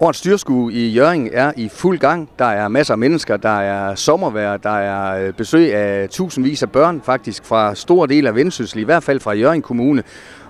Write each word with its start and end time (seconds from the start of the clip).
Årets 0.00 0.18
styrskue 0.18 0.72
i 0.72 0.88
Jøring 0.88 1.30
er 1.32 1.52
i 1.56 1.68
fuld 1.68 1.98
gang. 1.98 2.30
Der 2.38 2.44
er 2.44 2.68
masser 2.68 2.94
af 2.94 2.98
mennesker, 2.98 3.36
der 3.36 3.60
er 3.60 3.94
sommervejr, 3.94 4.56
der 4.56 4.70
er 4.70 5.26
øh, 5.26 5.32
besøg 5.32 5.74
af 5.74 6.08
tusindvis 6.08 6.62
af 6.62 6.70
børn, 6.70 7.02
faktisk 7.04 7.44
fra 7.44 7.74
store 7.74 8.08
dele 8.08 8.28
af 8.28 8.34
Vendsyssel, 8.34 8.80
i 8.80 8.84
hvert 8.84 9.02
fald 9.02 9.20
fra 9.20 9.32
Jøring 9.32 9.62
Kommune. 9.62 10.02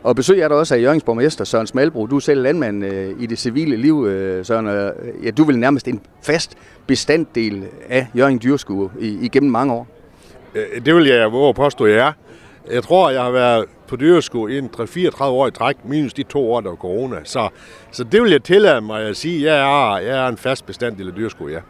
Og 0.02 0.16
besøg 0.16 0.40
er 0.40 0.48
der 0.48 0.54
også 0.54 0.74
af 0.74 0.82
Jørgens 0.82 1.02
borgmester 1.02 1.44
Søren 1.44 1.66
Smalbro. 1.66 2.06
Du 2.06 2.16
er 2.16 2.20
selv 2.20 2.42
landmand 2.42 2.84
øh, 2.84 3.14
i 3.18 3.26
det 3.26 3.38
civile 3.38 3.76
liv, 3.76 4.06
øh, 4.06 4.44
Søren. 4.44 4.66
Øh, 4.66 4.92
ja, 5.24 5.30
du 5.30 5.44
vil 5.44 5.58
nærmest 5.58 5.88
en 5.88 6.00
fast 6.22 6.54
bestanddel 6.86 7.64
af 7.88 8.06
Jørgen 8.16 8.40
Dyrskue 8.42 8.90
i, 9.00 9.18
igennem 9.22 9.50
mange 9.50 9.72
år. 9.72 9.86
Øh, 10.54 10.84
det 10.86 10.94
vil 10.94 11.06
jeg 11.06 11.32
våge 11.32 11.48
at 11.48 11.54
påstå, 11.54 11.86
jeg 11.86 11.98
er. 11.98 12.12
Jeg 12.72 12.82
tror, 12.82 13.10
jeg 13.10 13.22
har 13.22 13.30
været 13.30 13.64
på 13.86 13.96
dyresko 13.96 14.46
i 14.46 14.58
en 14.58 14.70
3-34 14.76 15.24
år 15.24 15.46
i 15.46 15.50
træk, 15.50 15.76
minus 15.84 16.14
de 16.14 16.22
to 16.22 16.52
år, 16.52 16.60
der 16.60 16.68
var 16.68 16.76
corona. 16.76 17.16
Så, 17.24 17.48
så 17.92 18.04
det 18.04 18.22
vil 18.22 18.30
jeg 18.30 18.42
tillade 18.42 18.80
mig 18.80 19.02
at 19.02 19.16
sige, 19.16 19.52
jeg 19.52 19.58
er, 19.58 19.98
jeg 19.98 20.24
er 20.24 20.28
en 20.28 20.36
fast 20.36 20.66
bestanddel 20.66 21.08
af 21.08 21.14
dyresko, 21.14 21.48
ja. 21.48 21.60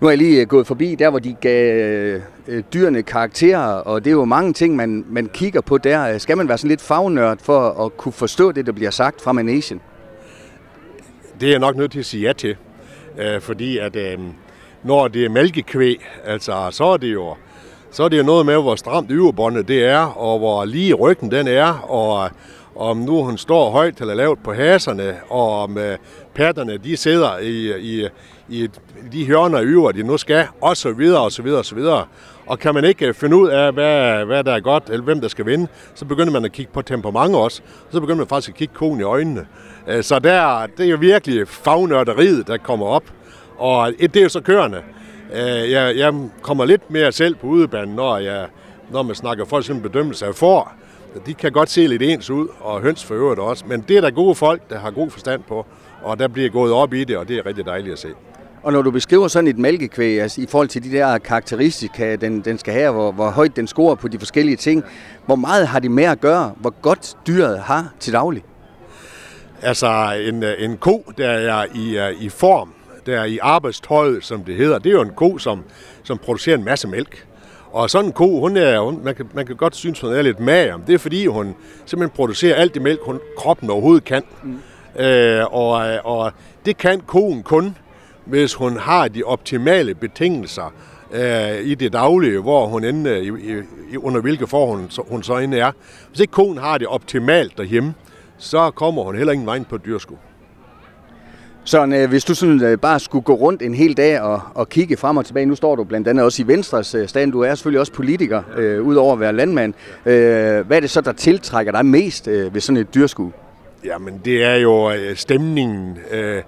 Nu 0.00 0.06
er 0.06 0.10
jeg 0.10 0.18
lige 0.18 0.46
gået 0.46 0.66
forbi 0.66 0.94
der, 0.94 1.10
hvor 1.10 1.18
de 1.18 1.36
gav 1.40 2.20
øh, 2.48 2.62
dyrene 2.74 3.02
karakterer, 3.02 3.66
og 3.66 4.04
det 4.04 4.10
er 4.10 4.14
jo 4.14 4.24
mange 4.24 4.52
ting, 4.52 4.76
man, 4.76 5.04
man 5.08 5.26
kigger 5.26 5.60
på 5.60 5.78
der. 5.78 6.18
Skal 6.18 6.36
man 6.36 6.48
være 6.48 6.58
sådan 6.58 6.68
lidt 6.68 6.80
fagnørd 6.80 7.38
for 7.42 7.84
at 7.84 7.96
kunne 7.96 8.12
forstå 8.12 8.52
det, 8.52 8.66
der 8.66 8.72
bliver 8.72 8.90
sagt 8.90 9.20
fra 9.20 9.32
Managen? 9.32 9.80
Det 11.40 11.46
er 11.46 11.50
jeg 11.50 11.58
nok 11.58 11.76
nødt 11.76 11.92
til 11.92 11.98
at 11.98 12.04
sige 12.04 12.26
ja 12.26 12.32
til, 12.32 12.56
øh, 13.18 13.40
fordi 13.40 13.78
at 13.78 13.96
øh, 13.96 14.18
når 14.82 15.08
det 15.08 15.24
er 15.24 15.28
mælkekvæg, 15.28 16.06
altså 16.24 16.68
så 16.70 16.84
er 16.84 16.96
det 16.96 17.12
jo 17.12 17.34
så 17.96 18.02
er 18.02 18.08
det 18.08 18.18
jo 18.18 18.22
noget 18.22 18.46
med, 18.46 18.54
hvor 18.54 18.76
stramt 18.76 19.10
yverbåndet 19.10 19.68
det 19.68 19.84
er, 19.84 19.98
og 19.98 20.38
hvor 20.38 20.64
lige 20.64 20.94
ryggen 20.94 21.30
den 21.30 21.48
er, 21.48 21.72
og 21.90 22.30
om 22.74 22.96
nu 22.96 23.24
hun 23.24 23.38
står 23.38 23.70
højt 23.70 24.00
eller 24.00 24.14
lavt 24.14 24.42
på 24.42 24.52
haserne, 24.52 25.14
og 25.28 25.62
om 25.62 25.78
øh, 25.78 25.98
patterne 26.34 26.76
de 26.76 26.96
sidder 26.96 27.38
i, 27.38 27.80
i, 27.80 28.08
i 28.48 28.68
de 29.12 29.24
hjørner 29.24 29.62
yver, 29.62 29.92
de 29.92 30.02
nu 30.02 30.16
skal, 30.16 30.46
og 30.60 30.76
så 30.76 30.92
videre, 30.92 31.22
og 31.22 31.32
så 31.32 31.42
videre, 31.42 31.58
og 31.58 31.64
så 31.64 31.74
videre. 31.74 32.04
Og 32.46 32.58
kan 32.58 32.74
man 32.74 32.84
ikke 32.84 33.06
øh, 33.06 33.14
finde 33.14 33.36
ud 33.36 33.48
af, 33.48 33.72
hvad, 33.72 34.24
hvad 34.24 34.44
der 34.44 34.52
er 34.52 34.60
godt, 34.60 34.84
eller 34.90 35.04
hvem 35.04 35.20
der 35.20 35.28
skal 35.28 35.46
vinde, 35.46 35.66
så 35.94 36.04
begynder 36.04 36.32
man 36.32 36.44
at 36.44 36.52
kigge 36.52 36.72
på 36.72 36.82
temperament 36.82 37.36
også. 37.36 37.62
Og 37.86 37.92
så 37.92 38.00
begynder 38.00 38.18
man 38.18 38.26
faktisk 38.26 38.48
at 38.48 38.54
kigge 38.54 38.74
konen 38.74 39.00
i 39.00 39.04
øjnene. 39.04 39.46
Øh, 39.88 40.02
så 40.02 40.18
der, 40.18 40.66
det 40.76 40.86
er 40.86 40.90
jo 40.90 40.96
virkelig 41.00 41.48
fagnørderiet, 41.48 42.46
der 42.46 42.56
kommer 42.56 42.86
op. 42.86 43.04
Og 43.58 43.92
øh, 44.00 44.08
det 44.08 44.16
er 44.16 44.22
jo 44.22 44.28
så 44.28 44.40
kørende. 44.40 44.82
Øh, 45.32 45.70
jeg, 45.70 45.96
jeg 45.96 46.14
kommer 46.42 46.64
lidt 46.64 46.90
mere 46.90 47.12
selv 47.12 47.34
på 47.34 47.46
udebanen, 47.46 47.94
når, 47.94 48.18
jeg, 48.18 48.46
når 48.90 49.02
man 49.02 49.14
snakker 49.14 49.44
for 49.44 49.58
eksempel 49.58 49.90
bedømmelse 49.90 50.26
af 50.26 50.34
får. 50.34 50.72
De 51.26 51.34
kan 51.34 51.52
godt 51.52 51.70
se 51.70 51.86
lidt 51.86 52.02
ens 52.02 52.30
ud, 52.30 52.48
og 52.60 52.80
høns 52.80 53.04
for 53.04 53.14
øvrigt 53.14 53.40
også. 53.40 53.64
Men 53.66 53.84
det 53.88 53.96
er 53.96 54.00
der 54.00 54.10
gode 54.10 54.34
folk, 54.34 54.70
der 54.70 54.78
har 54.78 54.90
god 54.90 55.10
forstand 55.10 55.42
på, 55.48 55.66
og 56.02 56.18
der 56.18 56.28
bliver 56.28 56.50
gået 56.50 56.72
op 56.72 56.92
i 56.94 57.04
det, 57.04 57.16
og 57.16 57.28
det 57.28 57.38
er 57.38 57.46
rigtig 57.46 57.66
dejligt 57.66 57.92
at 57.92 57.98
se. 57.98 58.08
Og 58.62 58.72
når 58.72 58.82
du 58.82 58.90
beskriver 58.90 59.28
sådan 59.28 59.48
et 59.48 59.58
mælkekvæg, 59.58 60.20
altså 60.20 60.40
i 60.40 60.46
forhold 60.48 60.68
til 60.68 60.84
de 60.84 60.92
der 60.92 61.18
karakteristika, 61.18 62.16
den, 62.16 62.40
den 62.40 62.58
skal 62.58 62.74
have, 62.74 62.92
hvor, 62.92 63.12
hvor 63.12 63.30
højt 63.30 63.56
den 63.56 63.66
scorer 63.66 63.94
på 63.94 64.08
de 64.08 64.18
forskellige 64.18 64.56
ting, 64.56 64.84
hvor 65.26 65.36
meget 65.36 65.66
har 65.66 65.78
det 65.78 65.90
med 65.90 66.04
at 66.04 66.20
gøre, 66.20 66.52
hvor 66.56 66.74
godt 66.82 67.16
dyret 67.26 67.58
har 67.58 67.92
til 68.00 68.12
daglig? 68.12 68.44
Altså 69.62 70.12
en, 70.28 70.44
en 70.58 70.76
ko, 70.76 71.04
der 71.18 71.28
er 71.28 71.64
i, 71.74 72.14
i 72.24 72.28
form, 72.28 72.72
der 73.06 73.20
er 73.20 73.24
i 73.24 73.38
arbejdstøjet, 73.42 74.24
som 74.24 74.44
det 74.44 74.56
hedder, 74.56 74.78
det 74.78 74.90
er 74.90 74.94
jo 74.94 75.02
en 75.02 75.12
ko, 75.16 75.38
som, 75.38 75.62
som 76.02 76.18
producerer 76.18 76.56
en 76.56 76.64
masse 76.64 76.88
mælk. 76.88 77.26
Og 77.72 77.90
sådan 77.90 78.06
en 78.06 78.12
ko, 78.12 78.40
hun 78.40 78.56
er, 78.56 78.80
hun, 78.80 79.00
man, 79.04 79.14
kan, 79.14 79.28
man 79.34 79.46
kan 79.46 79.56
godt 79.56 79.76
synes, 79.76 80.00
hun 80.00 80.12
er 80.12 80.22
lidt 80.22 80.40
mager. 80.40 80.78
Det 80.86 80.94
er 80.94 80.98
fordi, 80.98 81.26
hun 81.26 81.54
simpelthen 81.86 82.16
producerer 82.16 82.54
alt 82.54 82.74
det 82.74 82.82
mælk, 82.82 83.00
hun, 83.02 83.20
kroppen 83.38 83.70
overhovedet 83.70 84.04
kan. 84.04 84.22
Mm. 84.42 84.58
Øh, 85.02 85.54
og, 85.54 85.98
og 86.04 86.32
det 86.66 86.76
kan 86.76 87.00
koen 87.00 87.42
kun, 87.42 87.76
hvis 88.24 88.54
hun 88.54 88.76
har 88.76 89.08
de 89.08 89.22
optimale 89.22 89.94
betingelser 89.94 90.72
øh, 91.12 91.60
i 91.62 91.74
det 91.74 91.92
daglige, 91.92 92.38
hvor 92.38 92.66
hun 92.66 93.06
i, 93.06 93.28
i, 93.92 93.96
under 93.96 94.20
hvilke 94.20 94.46
forhold 94.46 94.78
hun, 94.78 94.90
hun 95.08 95.22
så 95.22 95.38
inde 95.38 95.58
er. 95.58 95.72
Hvis 96.08 96.20
ikke 96.20 96.30
koen 96.30 96.58
har 96.58 96.78
det 96.78 96.86
optimalt 96.86 97.58
derhjemme, 97.58 97.94
så 98.38 98.70
kommer 98.70 99.02
hun 99.02 99.16
heller 99.16 99.32
ingen 99.32 99.46
vej 99.46 99.62
på 99.68 99.78
dyrsko. 99.78 100.18
Så 101.66 101.86
øh, 101.86 102.08
hvis 102.08 102.24
du 102.24 102.34
sådan, 102.34 102.62
øh, 102.62 102.78
bare 102.78 103.00
skulle 103.00 103.22
gå 103.22 103.34
rundt 103.34 103.62
en 103.62 103.74
hel 103.74 103.96
dag 103.96 104.20
og, 104.20 104.40
og 104.54 104.68
kigge 104.68 104.96
frem 104.96 105.16
og 105.16 105.26
tilbage, 105.26 105.46
nu 105.46 105.54
står 105.54 105.76
du 105.76 105.84
blandt 105.84 106.08
andet 106.08 106.24
også 106.24 106.42
i 106.42 106.46
Venstres 106.46 106.94
øh, 106.94 107.08
stand, 107.08 107.32
du 107.32 107.40
er 107.40 107.54
selvfølgelig 107.54 107.80
også 107.80 107.92
politiker, 107.92 108.42
øh, 108.56 108.82
udover 108.82 109.12
at 109.12 109.20
være 109.20 109.32
landmand. 109.32 109.74
Øh, 110.06 110.66
hvad 110.66 110.76
er 110.76 110.80
det 110.80 110.90
så, 110.90 111.00
der 111.00 111.12
tiltrækker 111.12 111.72
dig 111.72 111.86
mest 111.86 112.28
øh, 112.28 112.54
ved 112.54 112.60
sådan 112.60 112.76
et 112.76 112.94
dyrskue? 112.94 113.32
Jamen, 113.84 114.20
det 114.24 114.44
er 114.44 114.54
jo 114.54 114.90
øh, 114.90 115.16
stemningen. 115.16 115.98
Øh, 116.10 116.42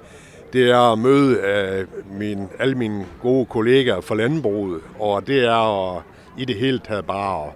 det 0.52 0.70
er 0.70 0.92
at 0.92 0.98
møde 0.98 1.36
øh, 1.36 1.86
min, 2.18 2.48
alle 2.58 2.74
mine 2.74 3.04
gode 3.22 3.46
kollegaer 3.46 4.00
fra 4.00 4.14
landbruget, 4.14 4.80
og 4.98 5.26
det 5.26 5.44
er 5.44 5.96
at, 5.96 6.02
i 6.38 6.44
det 6.44 6.56
hele 6.56 6.78
taget 6.78 7.04
bare 7.04 7.46
at, 7.46 7.52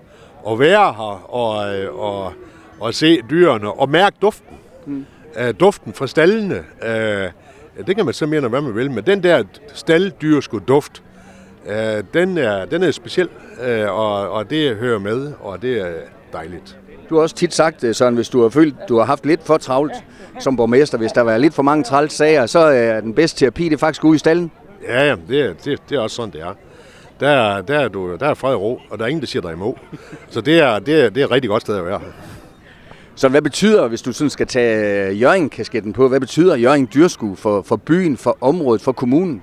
at 0.52 0.58
være 0.58 0.92
her 0.92 1.34
og, 1.34 1.78
øh, 1.78 1.94
og, 1.94 2.32
og 2.80 2.94
se 2.94 3.20
dyrene 3.30 3.72
og 3.72 3.88
mærke 3.88 4.16
duften. 4.22 4.56
Mm. 4.86 5.06
Uh, 5.40 5.60
duften 5.60 5.92
fra 5.92 6.06
stallene. 6.06 6.64
Uh, 7.78 7.86
det 7.86 7.96
kan 7.96 8.04
man 8.04 8.14
så 8.14 8.26
mene, 8.26 8.48
hvad 8.48 8.60
man 8.60 8.74
vil, 8.74 8.90
men 8.90 9.04
den 9.04 9.22
der 9.22 9.42
stalddyrsko 9.74 10.58
duft, 10.58 11.02
øh, 11.66 12.04
den, 12.14 12.38
er, 12.38 12.64
den 12.64 12.82
er 12.82 12.90
speciel, 12.90 13.28
øh, 13.64 13.90
og, 13.90 14.30
og 14.30 14.50
det 14.50 14.76
hører 14.76 14.98
med, 14.98 15.32
og 15.40 15.62
det 15.62 15.80
er 15.80 15.92
dejligt. 16.32 16.78
Du 17.10 17.14
har 17.14 17.22
også 17.22 17.34
tit 17.34 17.54
sagt, 17.54 17.84
øh, 17.84 17.94
Søren, 17.94 18.14
hvis 18.14 18.28
du 18.28 18.42
har 18.42 18.48
følt, 18.48 18.74
du 18.88 18.98
har 18.98 19.04
haft 19.04 19.26
lidt 19.26 19.46
for 19.46 19.56
travlt 19.56 19.92
som 20.40 20.56
borgmester, 20.56 20.98
hvis 20.98 21.12
der 21.12 21.20
var 21.20 21.36
lidt 21.36 21.54
for 21.54 21.62
mange 21.62 21.84
træls 21.84 22.12
sager, 22.12 22.46
så 22.46 22.58
er 22.58 23.00
den 23.00 23.14
bedste 23.14 23.40
terapi, 23.40 23.64
det 23.64 23.72
er 23.72 23.78
faktisk 23.78 24.04
ude 24.04 24.14
i 24.14 24.18
stallen. 24.18 24.50
Ja, 24.88 25.06
ja 25.06 25.16
det, 25.28 25.64
det, 25.64 25.78
det 25.88 25.96
er 25.96 26.00
også 26.00 26.16
sådan, 26.16 26.32
det 26.32 26.40
er. 26.40 26.54
Der, 27.20 27.60
der, 27.60 27.78
er 27.78 27.88
du, 27.88 28.16
der 28.16 28.26
er 28.28 28.34
fred 28.34 28.54
og 28.54 28.60
ro, 28.60 28.80
og 28.90 28.98
der 28.98 29.04
er 29.04 29.08
ingen, 29.08 29.20
der 29.20 29.26
siger 29.26 29.42
dig 29.42 29.52
imod. 29.52 29.74
Så 30.28 30.40
det 30.40 30.58
er, 30.58 30.78
det 30.78 31.04
er, 31.04 31.10
det 31.10 31.20
er 31.20 31.24
et 31.24 31.30
rigtig 31.30 31.48
godt 31.48 31.62
sted 31.62 31.76
at 31.76 31.84
være. 31.84 32.00
Så 33.14 33.28
hvad 33.28 33.42
betyder, 33.42 33.88
hvis 33.88 34.02
du 34.02 34.12
sådan 34.12 34.30
skal 34.30 34.46
tage 34.46 35.08
øh, 35.08 35.20
Jørgen-kasketten 35.20 35.92
på, 35.92 36.08
hvad 36.08 36.20
betyder 36.20 36.56
Jørgen 36.56 36.88
Dyrsku 36.94 37.34
for, 37.34 37.62
for 37.62 37.76
byen, 37.76 38.16
for 38.16 38.38
området, 38.40 38.82
for 38.82 38.92
kommunen? 38.92 39.42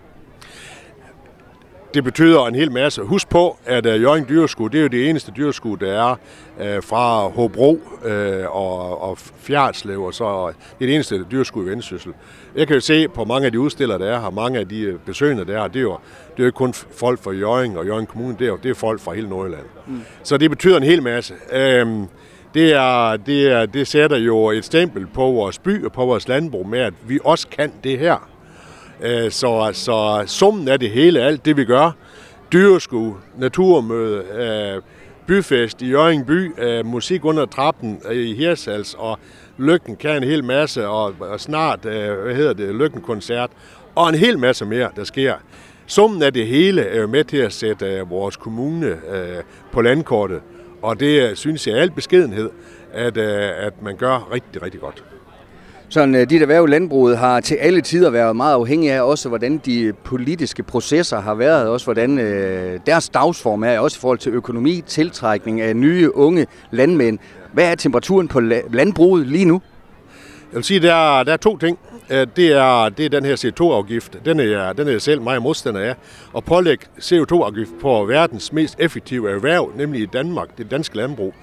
Det 1.94 2.04
betyder 2.04 2.46
en 2.46 2.56
hel 2.56 2.72
masse. 2.72 3.02
Husk 3.02 3.30
på, 3.30 3.58
at 3.66 3.86
uh, 3.86 4.02
Jørgen 4.02 4.26
Dyrsku, 4.30 4.68
det 4.68 4.78
er 4.78 4.82
jo 4.82 4.88
det 4.88 5.10
eneste 5.10 5.32
dyrsku, 5.38 5.76
der 5.76 5.92
er 5.92 6.12
uh, 6.58 6.84
fra 6.84 7.28
Hobro 7.28 7.72
uh, 7.72 8.56
og, 8.56 9.02
og 9.02 9.18
Fjerdslev, 9.18 10.04
og 10.04 10.14
så 10.14 10.48
det 10.48 10.86
er 10.86 10.86
det 10.86 10.96
eneste 10.96 11.26
dyrsku 11.32 11.62
i 11.62 11.66
Vendsyssel. 11.66 12.14
Jeg 12.56 12.68
kan 12.68 12.74
jo 12.74 12.80
se 12.80 13.08
på 13.08 13.26
mange 13.26 13.46
af 13.46 13.52
de 13.52 13.60
udstillere, 13.60 14.00
der 14.00 14.06
er 14.06 14.22
her, 14.22 14.30
mange 14.30 14.60
af 14.60 14.68
de 14.68 15.00
besøgende, 15.06 15.46
der 15.46 15.62
er 15.62 15.68
det 15.68 15.80
er 15.80 15.82
jo, 15.82 15.98
det 16.32 16.40
er 16.40 16.44
jo 16.44 16.46
ikke 16.46 16.58
kun 16.58 16.74
folk 16.74 17.24
fra 17.24 17.32
Jørgen 17.32 17.78
og 17.78 17.86
Jørgen 17.86 18.06
Kommune, 18.06 18.36
det 18.40 18.46
er 18.46 18.50
jo 18.50 18.58
det 18.64 18.70
er 18.70 18.76
folk 18.76 19.02
fra 19.02 19.14
hele 19.14 19.30
Nordjylland. 19.30 19.66
Mm. 19.88 20.02
Så 20.24 20.38
det 20.38 20.50
betyder 20.50 20.78
en 20.78 20.84
hel 20.84 21.04
masse. 21.04 21.34
Uh, 21.54 22.06
det, 22.54 22.74
er, 22.74 23.18
det, 23.18 23.52
er, 23.52 23.66
det 23.66 23.88
sætter 23.88 24.18
jo 24.18 24.50
et 24.50 24.66
stempel 24.66 25.08
på 25.08 25.22
vores 25.22 25.60
by 25.60 25.86
og 25.86 25.92
på 25.92 26.06
vores 26.06 26.28
landbrug 26.28 26.68
med, 26.68 26.80
at 26.80 26.94
vi 27.08 27.20
også 27.24 27.48
kan 27.48 27.72
det 27.84 28.00
her. 28.00 28.30
Øh, 29.02 29.32
så, 29.32 29.70
så 29.74 30.24
summen 30.26 30.68
af 30.68 30.80
det 30.80 30.90
hele, 30.90 31.22
alt 31.22 31.46
det 31.46 31.58
vi 31.58 31.66
gør, 31.66 31.92
dyresku, 32.54 33.14
naturmøde, 33.38 34.24
øh, 34.24 34.82
byfest 35.28 35.82
i 35.82 35.90
Jørgen 35.90 36.26
by, 36.26 36.62
øh, 36.62 36.86
musik 36.86 37.26
under 37.26 37.46
trappen 37.46 38.02
i 38.12 38.34
Hirsals, 38.34 38.96
og 38.98 39.20
Lykken 39.58 39.96
kan 39.96 40.24
en 40.24 40.30
hel 40.30 40.44
masse, 40.44 40.88
og, 40.88 41.16
og 41.20 41.40
snart, 41.40 41.80
hvad 41.80 42.36
hedder 42.36 42.54
det, 42.54 42.76
Lykken-koncert, 42.76 43.50
og 43.96 44.10
en 44.10 44.16
hel 44.16 44.40
masse 44.40 44.66
mere, 44.66 44.90
der 44.96 45.04
sker. 45.04 45.34
Summen 45.88 46.24
af 46.24 46.34
det 46.34 46.48
hele 46.48 46.82
er 46.82 47.02
jo 47.02 47.08
med 47.08 47.24
til 47.24 47.38
at 47.38 47.54
sætte 47.54 48.02
vores 48.10 48.38
kommune 48.38 48.98
på 49.72 49.82
landkortet. 49.82 50.42
Og 50.82 51.00
det 51.00 51.30
øh, 51.30 51.36
synes 51.36 51.68
jeg 51.68 51.76
i 51.76 51.80
al 51.80 51.92
beskedenhed, 51.92 52.50
at, 52.94 53.18
øh, 53.18 53.66
at 53.66 53.74
man 53.84 53.96
gør 53.96 54.30
rigtig, 54.34 54.62
rigtig 54.64 54.80
godt. 54.80 55.04
Sådan, 55.90 56.16
øh, 56.16 56.30
dit 56.30 56.42
erhverv 56.42 56.66
landbruget 56.66 57.18
har 57.18 57.40
til 57.40 57.56
alle 57.56 57.82
tider 57.82 58.10
været 58.10 58.36
meget 58.36 58.54
afhængig 58.54 58.92
af 58.92 59.02
også, 59.02 59.30
hvordan 59.30 59.58
de 59.58 59.94
politiske 60.04 60.64
processer 60.64 61.20
har 61.20 61.34
været, 61.34 61.68
også 61.68 61.86
hvordan 61.86 62.20
øh, 62.20 62.80
deres 62.86 63.10
dagsform 63.10 63.64
er, 63.64 63.80
også 63.80 63.98
i 63.98 64.02
forhold 64.02 64.18
til 64.18 64.32
økonomi, 64.32 64.84
tiltrækning 64.88 65.62
af 65.62 65.76
nye, 65.76 66.16
unge 66.16 66.48
landmænd. 66.72 67.20
Hvad 67.54 67.72
er 67.72 67.76
temperaturen 67.76 68.28
på 68.28 68.40
landbruget 68.70 69.28
lige 69.28 69.46
nu? 69.46 69.62
Jeg 70.52 70.56
vil 70.56 70.64
sige, 70.64 70.80
der 70.80 70.94
er, 70.94 71.24
der 71.24 71.34
er 71.34 71.38
to 71.38 71.58
ting. 71.58 71.80
Øh, 72.10 72.28
det 72.36 72.52
er, 72.52 72.90
det 72.90 73.06
er 73.06 73.10
den 73.10 73.26
her 73.26 73.36
CO2-afgift. 73.36 74.26
Den 74.26 74.40
er, 74.40 74.74
den 74.74 74.88
er 74.88 74.92
jeg 74.92 75.02
selv 75.02 75.22
meget 75.22 75.42
modstander 75.42 75.82
af. 75.82 75.96
Og 76.34 76.44
pålægge 76.44 76.86
CO2-afgift 76.98 77.72
på 77.82 78.06
verdens 78.06 78.54
mest 78.54 78.76
effektive 78.80 79.32
erhverv, 79.32 79.72
nemlig 79.76 80.02
i 80.02 80.06
Danmark, 80.06 80.58
det 80.58 80.72
danske 80.72 80.98
landbrug. 80.98 81.34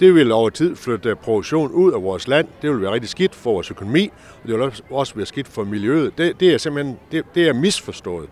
Det 0.00 0.14
vil 0.14 0.32
over 0.32 0.50
tid 0.50 0.76
flytte 0.76 1.16
produktion 1.16 1.70
ud 1.70 1.92
af 1.92 2.02
vores 2.02 2.28
land. 2.28 2.48
Det 2.62 2.70
vil 2.70 2.80
være 2.80 2.92
rigtig 2.92 3.10
skidt 3.10 3.34
for 3.34 3.52
vores 3.52 3.70
økonomi, 3.70 4.10
og 4.42 4.48
det 4.48 4.58
vil 4.58 4.72
også 4.90 5.14
være 5.14 5.26
skidt 5.26 5.48
for 5.48 5.64
miljøet. 5.64 6.18
Det, 6.18 6.40
det 6.40 6.54
er 6.54 6.58
simpelthen 6.58 6.98
det, 7.12 7.24
det 7.34 7.48
er 7.48 7.52
misforstået. 7.52 8.28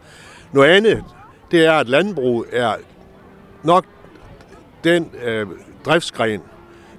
Noget 0.52 0.68
andet, 0.68 1.04
det 1.50 1.66
er, 1.66 1.72
at 1.72 1.88
landbrug 1.88 2.46
er 2.52 2.74
nok 3.62 3.84
den 4.84 5.10
øh, 5.24 5.46
driftsgren, 5.84 6.40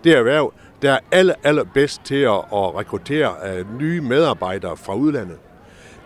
det 0.03 0.17
erhverv, 0.17 0.53
der 0.83 0.91
er 0.91 0.99
aller, 1.11 1.33
aller 1.43 1.63
bedst 1.63 2.01
til 2.03 2.15
at, 2.15 2.31
at 2.31 2.75
rekruttere 2.75 3.33
uh, 3.59 3.79
nye 3.79 4.01
medarbejdere 4.01 4.77
fra 4.77 4.95
udlandet. 4.95 5.37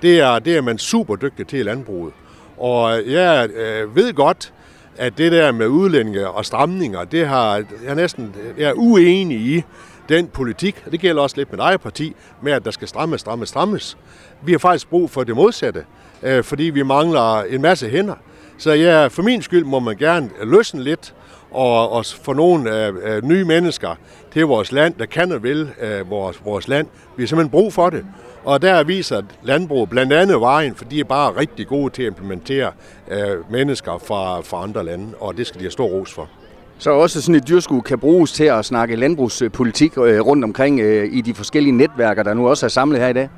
det 0.01 0.19
er, 0.19 0.39
det 0.39 0.57
er 0.57 0.62
man 0.62 0.77
super 0.77 1.15
dygtig 1.15 1.47
til 1.47 1.59
i 1.59 1.63
landbruget. 1.63 2.13
Og 2.57 3.00
øh, 3.00 3.13
jeg 3.13 3.50
øh, 3.50 3.95
ved 3.95 4.13
godt, 4.13 4.53
at 4.97 5.18
det 5.18 5.31
der 5.31 5.51
med 5.51 5.68
udlændinge 5.68 6.29
og 6.29 6.45
stramninger, 6.45 7.03
det 7.03 7.27
har 7.27 7.63
jeg 7.85 7.95
næsten 7.95 8.35
jeg 8.57 8.69
er 8.69 8.74
uenig 8.74 9.38
i 9.38 9.63
den 10.09 10.27
politik, 10.27 10.83
og 10.85 10.91
det 10.91 11.00
gælder 11.00 11.21
også 11.21 11.38
lidt 11.38 11.51
med 11.51 11.59
eget 11.59 11.81
parti, 11.81 12.15
med 12.41 12.51
at 12.51 12.65
der 12.65 12.71
skal 12.71 12.88
strammes, 12.88 13.21
strammes, 13.21 13.50
strammes. 13.50 13.97
Vi 14.41 14.51
har 14.51 14.59
faktisk 14.59 14.89
brug 14.89 15.09
for 15.09 15.24
det 15.24 15.35
modsatte, 15.35 15.85
øh, 16.24 16.44
fordi 16.44 16.63
vi 16.63 16.83
mangler 16.83 17.41
en 17.41 17.62
masse 17.62 17.89
hænder. 17.89 18.15
Så 18.57 18.71
ja, 18.71 19.07
for 19.07 19.24
min 19.24 19.41
skyld 19.41 19.63
må 19.63 19.79
man 19.79 19.97
gerne 19.97 20.29
løsne 20.44 20.83
lidt, 20.83 21.13
og, 21.57 21.92
og 21.92 22.06
få 22.06 22.33
nogle 22.33 22.88
øh, 22.88 22.94
øh, 23.04 23.24
nye 23.24 23.45
mennesker 23.45 23.95
til 24.33 24.45
vores 24.45 24.71
land, 24.71 24.94
der 25.00 25.06
kan 25.06 25.31
og 25.31 25.44
vil 25.44 25.69
øh, 25.81 26.09
vores, 26.09 26.42
vores 26.45 26.68
land. 26.68 26.88
Vi 27.15 27.24
har 27.24 27.27
simpelthen 27.27 27.51
brug 27.51 27.74
for 27.74 27.89
det. 27.89 28.06
Og 28.44 28.62
der 28.62 28.83
viser 28.83 29.21
landbrug 29.44 29.89
blandt 29.89 30.13
andet 30.13 30.42
vejen, 30.42 30.75
for 30.75 30.86
de 30.86 31.00
er 31.00 31.04
bare 31.04 31.36
rigtig 31.39 31.68
gode 31.68 31.94
til 31.94 32.04
at 32.04 32.07
implementere 32.07 32.71
øh, 33.12 33.51
mennesker 33.51 34.04
fra, 34.07 34.42
fra 34.42 34.63
andre 34.63 34.86
lande, 34.86 35.07
og 35.19 35.38
det 35.38 35.48
skal 35.48 35.59
de 35.59 35.63
have 35.63 35.71
stor 35.71 35.86
ros 35.86 36.13
for. 36.13 36.30
Så 36.77 36.92
også 36.92 37.21
sådan 37.21 37.36
et 37.36 37.48
dyrskud 37.48 37.81
kan 37.81 38.00
bruges 38.00 38.31
til 38.31 38.44
at 38.44 38.65
snakke 38.65 38.95
landbrugspolitik 38.95 39.98
øh, 39.98 40.19
rundt 40.19 40.44
omkring 40.44 40.80
øh, 40.80 41.10
i 41.13 41.21
de 41.21 41.33
forskellige 41.33 41.74
netværker, 41.74 42.24
der 42.24 42.33
nu 42.33 42.50
også 42.50 42.65
er 42.65 42.69
samlet 42.69 43.00
her 43.00 43.07
i 43.07 43.13
dag? 43.13 43.30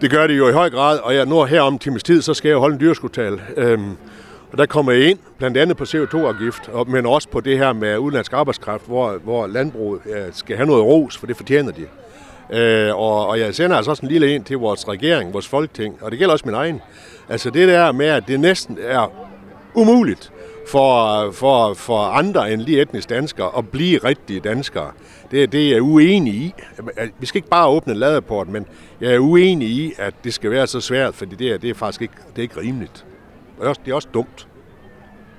Det 0.00 0.10
gør 0.10 0.26
det 0.26 0.38
jo 0.38 0.48
i 0.48 0.52
høj 0.52 0.70
grad, 0.70 0.98
og 0.98 1.14
jeg, 1.14 1.26
nu 1.26 1.44
her 1.44 1.60
om 1.60 1.78
times 1.78 2.02
tid, 2.02 2.22
så 2.22 2.34
skal 2.34 2.48
jeg 2.48 2.58
holde 2.58 2.74
en 2.74 2.80
dyrskudtal. 2.80 3.40
Øhm, 3.56 3.96
og 4.52 4.58
der 4.58 4.66
kommer 4.66 4.92
jeg 4.92 5.10
ind, 5.10 5.18
blandt 5.38 5.56
andet 5.56 5.76
på 5.76 5.84
CO2-afgift, 5.84 6.70
men 6.86 7.06
også 7.06 7.28
på 7.28 7.40
det 7.40 7.58
her 7.58 7.72
med 7.72 7.98
udenlandsk 7.98 8.32
arbejdskraft, 8.32 8.86
hvor, 8.86 9.12
hvor 9.12 9.46
landbruget 9.46 10.00
skal 10.32 10.56
have 10.56 10.66
noget 10.66 10.84
ros, 10.84 11.16
for 11.16 11.26
det 11.26 11.36
fortjener 11.36 11.72
de. 11.72 11.86
Øh, 12.52 12.96
og, 12.96 13.26
og 13.26 13.40
jeg 13.40 13.54
sender 13.54 13.76
altså 13.76 13.90
også 13.90 14.02
en 14.02 14.08
lille 14.08 14.34
en 14.34 14.44
til 14.44 14.56
vores 14.56 14.88
regering, 14.88 15.32
vores 15.32 15.48
folketing, 15.48 15.98
og 16.00 16.10
det 16.10 16.18
gælder 16.18 16.32
også 16.32 16.46
min 16.46 16.54
egen. 16.54 16.80
Altså 17.28 17.50
det 17.50 17.68
der 17.68 17.92
med, 17.92 18.06
at 18.06 18.28
det 18.28 18.40
næsten 18.40 18.78
er 18.80 19.12
umuligt 19.74 20.32
for, 20.68 21.30
for, 21.30 21.74
for 21.74 21.98
andre 21.98 22.52
end 22.52 22.60
lige 22.60 22.80
etnisk 22.80 23.08
danskere 23.08 23.50
at 23.58 23.68
blive 23.68 23.98
rigtige 23.98 24.40
danskere. 24.40 24.90
Det, 25.30 25.52
det 25.52 25.66
er 25.66 25.72
jeg 25.72 25.82
uenig 25.82 26.34
i. 26.34 26.54
Vi 27.18 27.26
skal 27.26 27.38
ikke 27.38 27.48
bare 27.48 27.68
åbne 27.68 27.94
ladeport, 27.94 28.48
men 28.48 28.66
jeg 29.00 29.14
er 29.14 29.18
uenig 29.18 29.68
i, 29.68 29.92
at 29.98 30.14
det 30.24 30.34
skal 30.34 30.50
være 30.50 30.66
så 30.66 30.80
svært, 30.80 31.14
fordi 31.14 31.34
det 31.34 31.52
er, 31.52 31.58
det 31.58 31.70
er 31.70 31.74
faktisk 31.74 32.02
ikke, 32.02 32.14
det 32.30 32.38
er 32.38 32.42
ikke 32.42 32.60
rimeligt. 32.60 33.04
Og 33.62 33.76
det 33.84 33.90
er 33.90 33.94
også 33.94 34.08
dumt. 34.14 34.48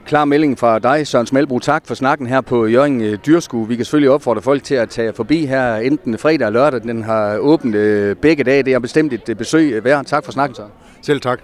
Klar 0.05 0.25
melding 0.25 0.59
fra 0.59 0.79
dig, 0.79 1.07
Søren 1.07 1.27
Smelbro. 1.27 1.59
Tak 1.59 1.87
for 1.87 1.95
snakken 1.95 2.27
her 2.27 2.41
på 2.41 2.65
Jørgen 2.65 3.01
øh, 3.01 3.17
Dyrskue. 3.25 3.67
Vi 3.67 3.75
kan 3.75 3.85
selvfølgelig 3.85 4.11
opfordre 4.11 4.41
folk 4.41 4.63
til 4.63 4.75
at 4.75 4.89
tage 4.89 5.13
forbi 5.13 5.45
her 5.45 5.75
enten 5.75 6.17
fredag 6.17 6.47
og 6.47 6.53
lørdag. 6.53 6.81
Den 6.81 7.03
har 7.03 7.37
åbent 7.37 7.75
øh, 7.75 8.15
begge 8.15 8.43
dage. 8.43 8.63
Det 8.63 8.73
er 8.73 8.79
bestemt 8.79 9.13
et 9.13 9.29
øh, 9.29 9.35
besøg 9.35 9.83
værd. 9.83 10.05
Tak 10.05 10.25
for 10.25 10.31
snakken, 10.31 10.55
så. 10.55 10.63
Selv 11.01 11.21
tak. 11.21 11.39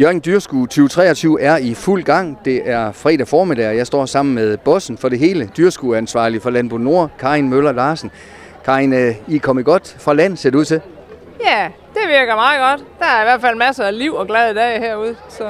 Jørgen 0.00 0.22
Dyrskue 0.24 0.66
2023 0.66 1.40
er 1.40 1.56
i 1.56 1.74
fuld 1.74 2.02
gang. 2.02 2.38
Det 2.44 2.70
er 2.70 2.92
fredag 2.92 3.28
formiddag, 3.28 3.76
jeg 3.76 3.86
står 3.86 4.06
sammen 4.06 4.34
med 4.34 4.56
bossen 4.56 4.98
for 4.98 5.08
det 5.08 5.18
hele. 5.18 5.50
Dyrskue 5.56 5.96
ansvarlig 5.96 6.42
for 6.42 6.50
Landbo 6.50 6.78
Nord, 6.78 7.10
Karin 7.18 7.48
Møller 7.48 7.72
Larsen. 7.72 8.10
Karin, 8.64 8.92
I 9.28 9.36
er 9.36 9.40
kommet 9.42 9.64
godt 9.64 9.96
fra 9.98 10.14
land, 10.14 10.36
ser 10.36 10.50
det 10.50 10.58
ud 10.58 10.64
til? 10.64 10.80
Ja, 11.44 11.68
det 11.94 12.02
virker 12.08 12.34
meget 12.34 12.60
godt. 12.60 12.88
Der 12.98 13.06
er 13.06 13.20
i 13.20 13.24
hvert 13.24 13.40
fald 13.40 13.56
masser 13.56 13.84
af 13.84 13.98
liv 13.98 14.14
og 14.14 14.26
glade 14.26 14.54
dage 14.54 14.80
herude. 14.80 15.16
Så 15.28 15.44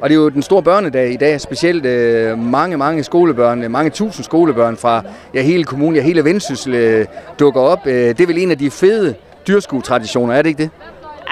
og 0.00 0.10
det 0.10 0.16
er 0.16 0.20
jo 0.20 0.28
den 0.28 0.42
store 0.42 0.62
børnedag 0.62 1.12
i 1.12 1.16
dag, 1.16 1.40
specielt 1.40 1.86
øh, 1.86 2.38
mange, 2.38 2.76
mange 2.76 3.04
skolebørn, 3.04 3.70
mange 3.70 3.90
tusind 3.90 4.24
skolebørn 4.24 4.76
fra 4.76 5.02
ja, 5.34 5.42
hele 5.42 5.64
kommunen, 5.64 5.96
ja, 5.96 6.02
hele 6.02 6.24
Vendsyssel 6.24 6.74
øh, 6.74 7.06
dukker 7.38 7.60
op. 7.60 7.86
Øh, 7.86 7.92
det 7.92 8.20
er 8.20 8.26
vel 8.26 8.38
en 8.38 8.50
af 8.50 8.58
de 8.58 8.70
fede 8.70 9.14
dyrskuetraditioner, 9.48 10.34
er 10.34 10.42
det 10.42 10.48
ikke 10.48 10.62
det? 10.62 10.70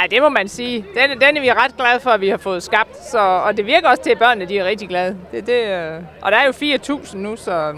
Ja, 0.01 0.07
det 0.17 0.23
må 0.23 0.29
man 0.29 0.49
sige. 0.49 0.85
Den, 0.95 1.21
den 1.21 1.37
er 1.37 1.41
vi 1.41 1.51
ret 1.51 1.77
glade 1.77 2.01
for, 2.01 2.11
at 2.11 2.21
vi 2.21 2.29
har 2.29 2.37
fået 2.37 2.63
skabt. 2.63 2.97
Så, 3.11 3.19
og 3.19 3.57
det 3.57 3.67
virker 3.67 3.89
også 3.89 4.03
til, 4.03 4.11
at 4.11 4.19
børnene 4.19 4.49
de 4.49 4.59
er 4.59 4.65
rigtig 4.65 4.89
glade. 4.89 5.17
Det, 5.33 5.47
det, 5.47 5.67
øh, 5.67 6.01
og 6.23 6.33
der 6.33 6.39
er 6.39 6.47
jo 6.47 6.53
4.000 6.53 7.17
nu, 7.17 7.37
så 7.37 7.73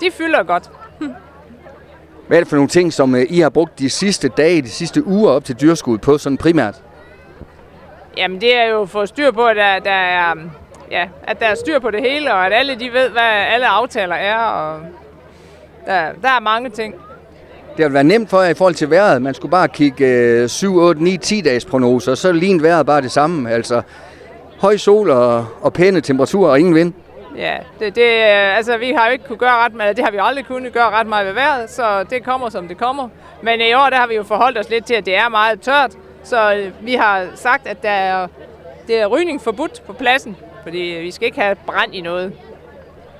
de 0.00 0.10
fylder 0.10 0.42
godt. 0.42 0.70
Hvad 2.28 2.38
er 2.38 2.40
det 2.40 2.48
for 2.48 2.56
nogle 2.56 2.68
ting, 2.68 2.92
som 2.92 3.14
øh, 3.14 3.26
I 3.28 3.40
har 3.40 3.48
brugt 3.48 3.78
de 3.78 3.90
sidste 3.90 4.28
dage, 4.28 4.62
de 4.62 4.70
sidste 4.70 5.06
uger 5.06 5.30
op 5.30 5.44
til 5.44 5.60
dyrskud 5.60 5.98
på, 5.98 6.18
sådan 6.18 6.38
primært? 6.38 6.74
Jamen 8.16 8.40
det 8.40 8.56
er 8.56 8.64
jo 8.64 8.86
for 8.86 9.04
styr 9.04 9.30
på, 9.30 9.46
at 9.46 9.56
der, 9.56 9.78
der 9.78 9.90
er, 9.90 10.34
ja, 10.90 11.08
at 11.22 11.40
der 11.40 11.46
er 11.46 11.54
styr 11.54 11.78
på 11.78 11.90
det 11.90 12.00
hele, 12.00 12.34
og 12.34 12.46
at 12.46 12.52
alle 12.52 12.74
de 12.74 12.92
ved, 12.92 13.08
hvad 13.08 13.22
alle 13.22 13.66
aftaler 13.66 14.14
er, 14.14 14.38
og 14.38 14.80
der, 15.86 16.12
der 16.22 16.28
er 16.28 16.40
mange 16.40 16.70
ting. 16.70 16.94
Det 17.76 17.84
har 17.84 17.90
været 17.90 18.06
nemt 18.06 18.30
for 18.30 18.42
jer 18.42 18.50
i 18.50 18.54
forhold 18.54 18.74
til 18.74 18.90
vejret. 18.90 19.22
Man 19.22 19.34
skulle 19.34 19.50
bare 19.50 19.68
kigge 19.68 20.06
øh, 20.06 20.48
7, 20.48 20.76
8, 20.76 21.02
9, 21.04 21.16
10 21.16 21.40
dages 21.40 21.64
prognoser, 21.64 22.14
så 22.14 22.32
lignede 22.32 22.62
vejret 22.62 22.86
bare 22.86 23.00
det 23.00 23.10
samme. 23.10 23.50
Altså 23.50 23.82
høj 24.58 24.76
sol 24.76 25.10
og, 25.10 25.46
og 25.60 25.72
pæne 25.72 26.00
temperaturer 26.00 26.50
og 26.50 26.58
ingen 26.58 26.74
vind. 26.74 26.92
Ja, 27.36 27.56
det, 27.78 27.96
det, 27.96 28.02
altså 28.02 28.76
vi 28.76 28.90
har 28.90 29.06
jo 29.06 29.12
ikke 29.12 29.24
kunne 29.24 29.38
gøre 29.38 29.64
ret 29.64 29.74
meget, 29.74 29.96
det 29.96 30.04
har 30.04 30.12
vi 30.12 30.18
aldrig 30.20 30.46
kunnet 30.46 30.72
gøre 30.72 30.90
ret 30.90 31.06
meget 31.06 31.26
ved 31.26 31.32
vejret, 31.32 31.70
så 31.70 32.02
det 32.02 32.24
kommer 32.24 32.48
som 32.48 32.68
det 32.68 32.78
kommer. 32.78 33.08
Men 33.42 33.60
i 33.60 33.74
år 33.74 33.90
der 33.90 33.96
har 33.96 34.06
vi 34.06 34.14
jo 34.14 34.22
forholdt 34.22 34.58
os 34.58 34.70
lidt 34.70 34.84
til, 34.84 34.94
at 34.94 35.06
det 35.06 35.16
er 35.16 35.28
meget 35.28 35.60
tørt, 35.60 35.92
så 36.22 36.54
øh, 36.54 36.86
vi 36.86 36.94
har 36.94 37.26
sagt, 37.34 37.66
at 37.66 37.82
der 37.82 37.90
er, 37.90 38.26
det 38.86 39.00
er 39.00 39.06
rygning 39.06 39.42
forbudt 39.42 39.82
på 39.86 39.92
pladsen, 39.92 40.36
fordi 40.62 40.78
vi 40.78 41.10
skal 41.10 41.26
ikke 41.26 41.40
have 41.40 41.56
brand 41.66 41.94
i 41.94 42.00
noget. 42.00 42.32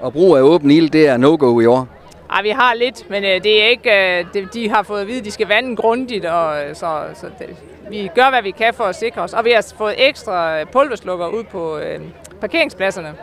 Og 0.01 0.13
brug 0.13 0.37
af 0.37 0.43
åben 0.43 0.71
ild, 0.71 0.91
det 0.91 1.09
er 1.09 1.17
no-go 1.17 1.61
i 1.61 1.67
år? 1.67 1.89
Ej, 2.31 2.43
vi 2.43 2.49
har 2.51 2.75
lidt, 2.75 3.11
men 3.11 3.25
øh, 3.25 3.43
det 3.45 3.63
er 3.63 3.67
ikke, 3.69 4.19
øh, 4.35 4.47
de 4.55 4.71
har 4.71 4.83
fået 4.83 5.01
at 5.01 5.07
vide, 5.07 5.19
at 5.19 5.25
de 5.25 5.31
skal 5.31 5.49
vande 5.49 5.77
grundigt, 5.77 6.25
og 6.25 6.65
øh, 6.65 6.75
så, 6.75 7.03
så 7.15 7.27
det, 7.39 7.57
vi 7.91 8.11
gør, 8.15 8.31
hvad 8.31 8.43
vi 8.43 8.51
kan 8.51 8.75
for 8.75 8.85
at 8.85 8.97
sikre 8.97 9.23
os. 9.23 9.33
Og 9.33 9.45
vi 9.45 9.51
har 9.51 9.73
fået 9.79 9.95
ekstra 10.09 10.65
pulverslukker 10.65 11.27
ud 11.27 11.45
på 11.45 11.79
øh, 11.79 12.01
parkeringspladserne. 12.41 13.15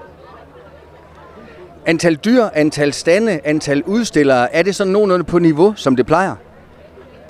Antal 1.88 2.16
dyr, 2.16 2.44
antal 2.54 2.94
stande, 2.94 3.40
antal 3.44 3.84
udstillere, 3.84 4.56
er 4.56 4.64
det 4.64 4.76
sådan 4.76 4.94
nogenlunde 4.94 5.26
på 5.26 5.40
niveau, 5.40 5.74
som 5.76 5.96
det 5.96 6.06
plejer? 6.06 6.36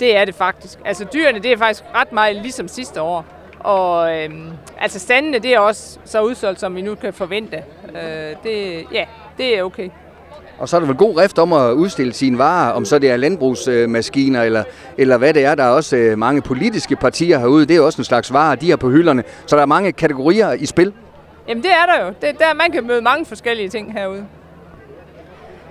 Det 0.00 0.16
er 0.16 0.24
det 0.24 0.34
faktisk. 0.34 0.78
Altså 0.84 1.04
dyrene, 1.14 1.38
det 1.38 1.52
er 1.52 1.56
faktisk 1.56 1.84
ret 1.94 2.12
meget 2.12 2.36
ligesom 2.36 2.68
sidste 2.68 3.02
år. 3.02 3.24
Og 3.60 4.16
øhm, 4.16 4.48
altså 4.80 4.98
standene, 4.98 5.38
det 5.38 5.54
er 5.54 5.58
også 5.58 5.98
så 6.04 6.22
udsolgt, 6.22 6.60
som 6.60 6.76
vi 6.76 6.82
nu 6.82 6.94
kan 6.94 7.12
forvente. 7.12 7.56
Øh, 7.56 8.36
det, 8.44 8.84
ja, 8.92 9.04
det 9.38 9.58
er 9.58 9.62
okay. 9.62 9.88
Og 10.58 10.68
så 10.68 10.76
er 10.76 10.80
der 10.80 10.86
vel 10.86 10.96
god 10.96 11.16
rift 11.16 11.38
om 11.38 11.52
at 11.52 11.72
udstille 11.72 12.12
sine 12.12 12.38
varer, 12.38 12.72
om 12.72 12.84
så 12.84 12.98
det 12.98 13.10
er 13.10 13.16
landbrugsmaskiner 13.16 14.42
eller, 14.42 14.64
eller 14.98 15.16
hvad 15.16 15.34
det 15.34 15.44
er. 15.44 15.54
Der 15.54 15.64
er 15.64 15.70
også 15.70 15.96
øh, 15.96 16.18
mange 16.18 16.42
politiske 16.42 16.96
partier 16.96 17.38
herude. 17.38 17.66
Det 17.66 17.76
er 17.76 17.80
også 17.80 18.00
en 18.00 18.04
slags 18.04 18.32
varer, 18.32 18.54
de 18.54 18.72
er 18.72 18.76
på 18.76 18.90
hylderne. 18.90 19.24
Så 19.46 19.56
der 19.56 19.62
er 19.62 19.66
mange 19.66 19.92
kategorier 19.92 20.52
i 20.52 20.66
spil. 20.66 20.92
Jamen 21.48 21.62
det 21.62 21.70
er 21.70 21.86
der 21.86 22.06
jo. 22.06 22.12
Det, 22.22 22.38
der, 22.38 22.54
man 22.54 22.72
kan 22.72 22.86
møde 22.86 23.02
mange 23.02 23.26
forskellige 23.26 23.68
ting 23.68 23.92
herude. 23.92 24.26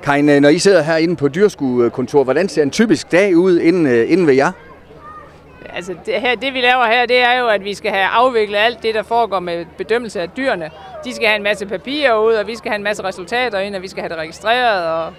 Karin, 0.06 0.30
øh, 0.30 0.42
når 0.42 0.50
I 0.50 0.60
sidder 0.60 0.82
herinde 0.82 1.16
på 1.16 1.28
dyrskuekontor, 1.28 2.24
hvordan 2.24 2.50
ser 2.50 2.64
en 2.64 2.72
typisk 2.72 3.12
dag 3.12 3.38
ud 3.38 3.60
inden, 3.60 3.88
øh, 3.88 4.12
inden 4.12 4.28
ved 4.28 4.34
jer? 4.34 4.52
Altså 5.76 5.96
det, 6.06 6.14
her, 6.14 6.36
det 6.36 6.54
vi 6.54 6.62
laver 6.62 6.86
her, 6.86 7.06
det 7.06 7.18
er 7.18 7.40
jo, 7.40 7.48
at 7.48 7.64
vi 7.64 7.74
skal 7.74 7.92
have 7.92 8.06
afviklet 8.06 8.58
alt 8.58 8.84
det, 8.84 8.96
der 8.96 9.04
foregår 9.04 9.40
med 9.40 9.66
bedømmelse 9.78 10.22
af 10.22 10.30
dyrene. 10.30 10.70
De 11.06 11.16
skal 11.16 11.28
have 11.28 11.38
en 11.38 11.44
masse 11.44 11.66
papirer 11.66 12.16
ud, 12.16 12.34
og 12.34 12.48
vi 12.48 12.56
skal 12.56 12.70
have 12.72 12.76
en 12.76 12.84
masse 12.84 13.04
resultater 13.04 13.60
ind, 13.60 13.76
og 13.76 13.82
vi 13.82 13.88
skal 13.88 14.02
have 14.02 14.10
det 14.10 14.18
registreret, 14.18 14.88
og, 14.88 15.14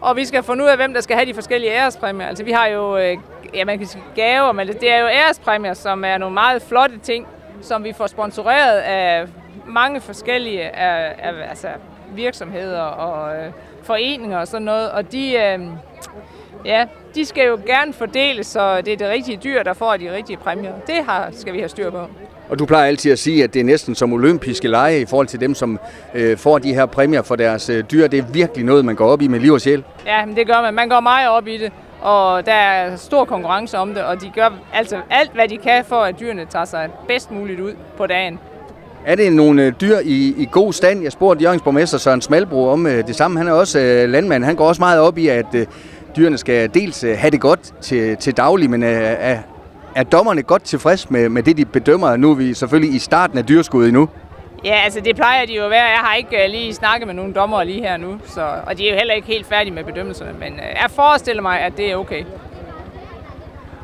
og 0.00 0.16
vi 0.16 0.24
skal 0.24 0.42
finde 0.42 0.64
ud 0.64 0.68
af, 0.68 0.76
hvem 0.76 0.94
der 0.94 1.00
skal 1.00 1.16
have 1.16 1.26
de 1.26 1.34
forskellige 1.34 1.72
ærespræmier. 1.72 2.26
Altså 2.26 2.44
vi 2.44 2.52
har 2.52 2.66
jo, 2.66 2.96
øh, 2.98 3.16
ja 3.54 3.64
man 3.64 3.78
kan 3.78 3.86
sige 3.86 4.02
gaver, 4.14 4.52
men 4.52 4.68
det 4.68 4.90
er 4.90 4.98
jo 4.98 5.06
ærespræmier, 5.06 5.74
som 5.74 6.04
er 6.04 6.18
nogle 6.18 6.34
meget 6.34 6.62
flotte 6.62 6.98
ting, 6.98 7.26
som 7.60 7.84
vi 7.84 7.92
får 7.92 8.06
sponsoreret 8.06 8.78
af 8.78 9.26
mange 9.66 10.00
forskellige 10.00 10.62
af, 10.62 11.14
af, 11.18 11.48
altså 11.50 11.68
virksomheder 12.14 12.82
og 12.82 13.36
øh, 13.36 13.52
foreninger 13.82 14.38
og 14.38 14.48
sådan 14.48 14.64
noget, 14.64 14.90
og 14.90 15.12
de, 15.12 15.32
øh, 15.32 15.60
ja, 16.64 16.84
de 17.14 17.24
skal 17.24 17.46
jo 17.46 17.58
gerne 17.66 17.92
fordeles, 17.92 18.46
så 18.46 18.80
det 18.80 18.92
er 18.92 18.96
det 18.96 19.08
rigtige 19.08 19.38
dyr, 19.44 19.62
der 19.62 19.72
får 19.72 19.96
de 19.96 20.14
rigtige 20.14 20.36
præmier. 20.36 20.72
Det 20.86 21.04
har, 21.04 21.28
skal 21.32 21.52
vi 21.52 21.58
have 21.58 21.68
styr 21.68 21.90
på. 21.90 22.06
Og 22.48 22.58
du 22.58 22.66
plejer 22.66 22.86
altid 22.86 23.12
at 23.12 23.18
sige, 23.18 23.44
at 23.44 23.54
det 23.54 23.60
er 23.60 23.64
næsten 23.64 23.94
som 23.94 24.12
olympiske 24.12 24.68
lege 24.68 25.00
i 25.00 25.06
forhold 25.06 25.26
til 25.26 25.40
dem, 25.40 25.54
som 25.54 25.78
øh, 26.14 26.36
får 26.36 26.58
de 26.58 26.74
her 26.74 26.86
præmier 26.86 27.22
for 27.22 27.36
deres 27.36 27.68
øh, 27.68 27.84
dyr. 27.90 28.06
Det 28.06 28.18
er 28.18 28.24
virkelig 28.32 28.64
noget, 28.64 28.84
man 28.84 28.94
går 28.94 29.06
op 29.06 29.22
i 29.22 29.28
med 29.28 29.40
liv 29.40 29.52
og 29.52 29.60
sjæl. 29.60 29.84
Ja, 30.06 30.26
men 30.26 30.36
det 30.36 30.46
gør 30.46 30.62
man. 30.62 30.74
Man 30.74 30.88
går 30.88 31.00
meget 31.00 31.28
op 31.28 31.48
i 31.48 31.58
det, 31.58 31.72
og 32.00 32.46
der 32.46 32.52
er 32.52 32.96
stor 32.96 33.24
konkurrence 33.24 33.78
om 33.78 33.94
det, 33.94 34.04
og 34.04 34.20
de 34.20 34.32
gør 34.34 34.48
altså 34.72 35.00
alt, 35.10 35.32
hvad 35.32 35.48
de 35.48 35.56
kan 35.56 35.84
for, 35.84 35.96
at 35.96 36.20
dyrene 36.20 36.46
tager 36.50 36.64
sig 36.64 36.90
bedst 37.08 37.30
muligt 37.30 37.60
ud 37.60 37.72
på 37.96 38.06
dagen. 38.06 38.38
Er 39.06 39.14
det 39.14 39.32
nogle 39.32 39.62
øh, 39.62 39.72
dyr 39.80 39.98
i, 40.04 40.34
i 40.38 40.48
god 40.52 40.72
stand? 40.72 41.02
Jeg 41.02 41.12
spurgte 41.12 41.42
Jørgens 41.42 41.62
borgmester 41.62 41.98
Søren 41.98 42.22
Smalbro 42.22 42.68
om 42.68 42.86
øh, 42.86 43.06
det 43.06 43.16
samme. 43.16 43.38
Han 43.38 43.48
er 43.48 43.52
også 43.52 43.78
øh, 43.78 44.08
landmand. 44.08 44.44
Han 44.44 44.56
går 44.56 44.68
også 44.68 44.82
meget 44.82 45.00
op 45.00 45.18
i, 45.18 45.28
at 45.28 45.46
øh, 45.54 45.66
dyrene 46.16 46.38
skal 46.38 46.70
dels 46.74 47.04
øh, 47.04 47.18
have 47.18 47.30
det 47.30 47.40
godt 47.40 47.74
til, 47.80 48.16
til 48.16 48.36
daglig, 48.36 48.70
men 48.70 48.82
øh, 48.82 48.90
er, 49.02 49.38
er 49.94 50.02
dommerne 50.02 50.42
godt 50.42 50.62
tilfreds 50.62 51.10
med, 51.10 51.28
med 51.28 51.42
det, 51.42 51.56
de 51.56 51.64
bedømmer? 51.64 52.16
Nu 52.16 52.30
er 52.30 52.34
vi 52.34 52.54
selvfølgelig 52.54 52.94
i 52.94 52.98
starten 52.98 53.38
af 53.38 53.46
dyrskuddet 53.46 53.88
endnu. 53.88 54.08
Ja, 54.64 54.80
altså 54.84 55.00
det 55.00 55.16
plejer 55.16 55.46
de 55.46 55.56
jo 55.56 55.64
at 55.64 55.70
være. 55.70 55.84
Jeg 55.84 55.98
har 55.98 56.14
ikke 56.14 56.44
øh, 56.44 56.50
lige 56.50 56.74
snakket 56.74 57.06
med 57.06 57.14
nogen 57.14 57.32
dommer 57.32 57.64
lige 57.64 57.80
her 57.80 57.96
nu, 57.96 58.18
så, 58.26 58.46
og 58.66 58.78
de 58.78 58.88
er 58.88 58.92
jo 58.92 58.98
heller 58.98 59.14
ikke 59.14 59.28
helt 59.28 59.46
færdige 59.46 59.74
med 59.74 59.84
bedømmelserne, 59.84 60.32
men 60.40 60.52
øh, 60.52 60.82
jeg 60.82 60.90
forestiller 60.90 61.42
mig, 61.42 61.60
at 61.60 61.76
det 61.76 61.90
er 61.90 61.96
okay. 61.96 62.24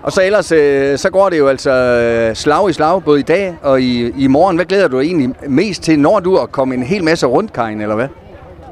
Og 0.02 0.12
så 0.12 0.22
ellers, 0.22 0.52
øh, 0.52 0.98
så 0.98 1.10
går 1.10 1.28
det 1.28 1.38
jo 1.38 1.48
altså 1.48 1.70
øh, 1.70 2.36
slag 2.36 2.70
i 2.70 2.72
slag, 2.72 3.02
både 3.04 3.20
i 3.20 3.22
dag 3.22 3.56
og 3.62 3.80
i, 3.80 4.10
i 4.24 4.26
morgen. 4.26 4.56
Hvad 4.56 4.66
glæder 4.66 4.88
du 4.88 5.00
dig 5.00 5.06
egentlig 5.06 5.34
mest 5.48 5.82
til? 5.82 5.98
Når 5.98 6.20
du 6.20 6.36
at 6.36 6.52
komme 6.52 6.74
en 6.74 6.82
hel 6.82 7.04
masse 7.04 7.26
rundt, 7.26 7.52
Karin, 7.52 7.80
eller 7.80 7.94
hvad? 7.94 8.08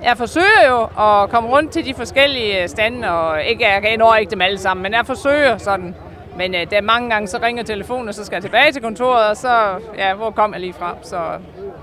Jeg 0.04 0.16
forsøger 0.16 0.68
jo 0.68 0.82
at 0.82 1.30
komme 1.30 1.48
rundt 1.48 1.70
til 1.70 1.84
de 1.84 1.94
forskellige 1.94 2.68
stande, 2.68 3.10
og 3.10 3.42
ikke, 3.42 3.64
jeg 3.64 3.96
når 3.96 4.14
ikke 4.14 4.30
dem 4.30 4.40
alle 4.40 4.58
sammen, 4.58 4.82
men 4.82 4.92
jeg 4.92 5.06
forsøger 5.06 5.58
sådan. 5.58 5.94
Men 6.38 6.54
øh, 6.54 6.60
der 6.70 6.76
er 6.76 6.82
mange 6.82 7.10
gange, 7.10 7.28
så 7.28 7.38
ringer 7.42 7.62
telefonen, 7.62 8.08
og 8.08 8.14
så 8.14 8.24
skal 8.24 8.36
jeg 8.36 8.42
tilbage 8.42 8.72
til 8.72 8.82
kontoret, 8.82 9.30
og 9.30 9.36
så, 9.36 9.48
ja, 9.98 10.14
hvor 10.14 10.30
kom 10.30 10.52
jeg 10.52 10.60
lige 10.60 10.74
fra? 10.78 10.94
Så 11.02 11.16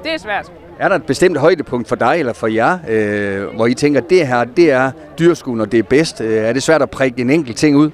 det 0.04 0.14
er 0.14 0.18
svært. 0.20 0.52
Er 0.80 0.90
der 0.90 0.96
et 0.96 1.06
bestemt 1.06 1.38
højdepunkt 1.38 1.88
for 1.90 1.96
dig 1.96 2.16
eller 2.20 2.34
for 2.34 2.48
jer, 2.48 2.78
øh, 2.90 3.56
hvor 3.56 3.66
I 3.66 3.74
tænker, 3.74 4.02
at 4.02 4.10
det 4.10 4.28
her, 4.28 4.44
det 4.44 4.72
er 4.72 4.92
dyrskuen, 5.20 5.62
og 5.62 5.72
det 5.72 5.80
er 5.80 5.84
bedst? 5.84 6.22
Øh, 6.22 6.38
er 6.38 6.54
det 6.54 6.64
svært 6.64 6.82
at 6.82 6.90
prikke 6.90 7.22
en 7.22 7.30
enkelt 7.30 7.58
ting 7.58 7.78
ud? 7.78 7.92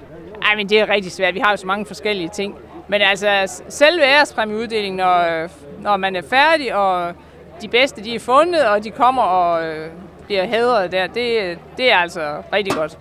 Nej, 0.49 0.55
men 0.55 0.69
det 0.69 0.79
er 0.79 0.89
rigtig 0.89 1.11
svært. 1.11 1.33
Vi 1.33 1.39
har 1.39 1.51
jo 1.51 1.57
så 1.57 1.67
mange 1.67 1.85
forskellige 1.85 2.29
ting. 2.33 2.55
Men 2.87 3.01
altså, 3.01 3.61
selve 3.69 4.03
ærespræmieuddelingen, 4.03 4.97
når, 4.97 5.47
når 5.81 5.97
man 5.97 6.15
er 6.15 6.21
færdig, 6.29 6.75
og 6.75 7.13
de 7.61 7.67
bedste, 7.67 8.03
de 8.03 8.15
er 8.15 8.19
fundet, 8.19 8.65
og 8.65 8.83
de 8.83 8.91
kommer 8.91 9.21
og 9.21 9.67
øh, 9.67 9.87
bliver 10.25 10.45
hædret 10.45 10.91
der, 10.91 11.07
det, 11.07 11.57
det 11.77 11.91
er 11.91 11.97
altså 11.97 12.21
rigtig 12.53 12.73
godt. 12.73 12.97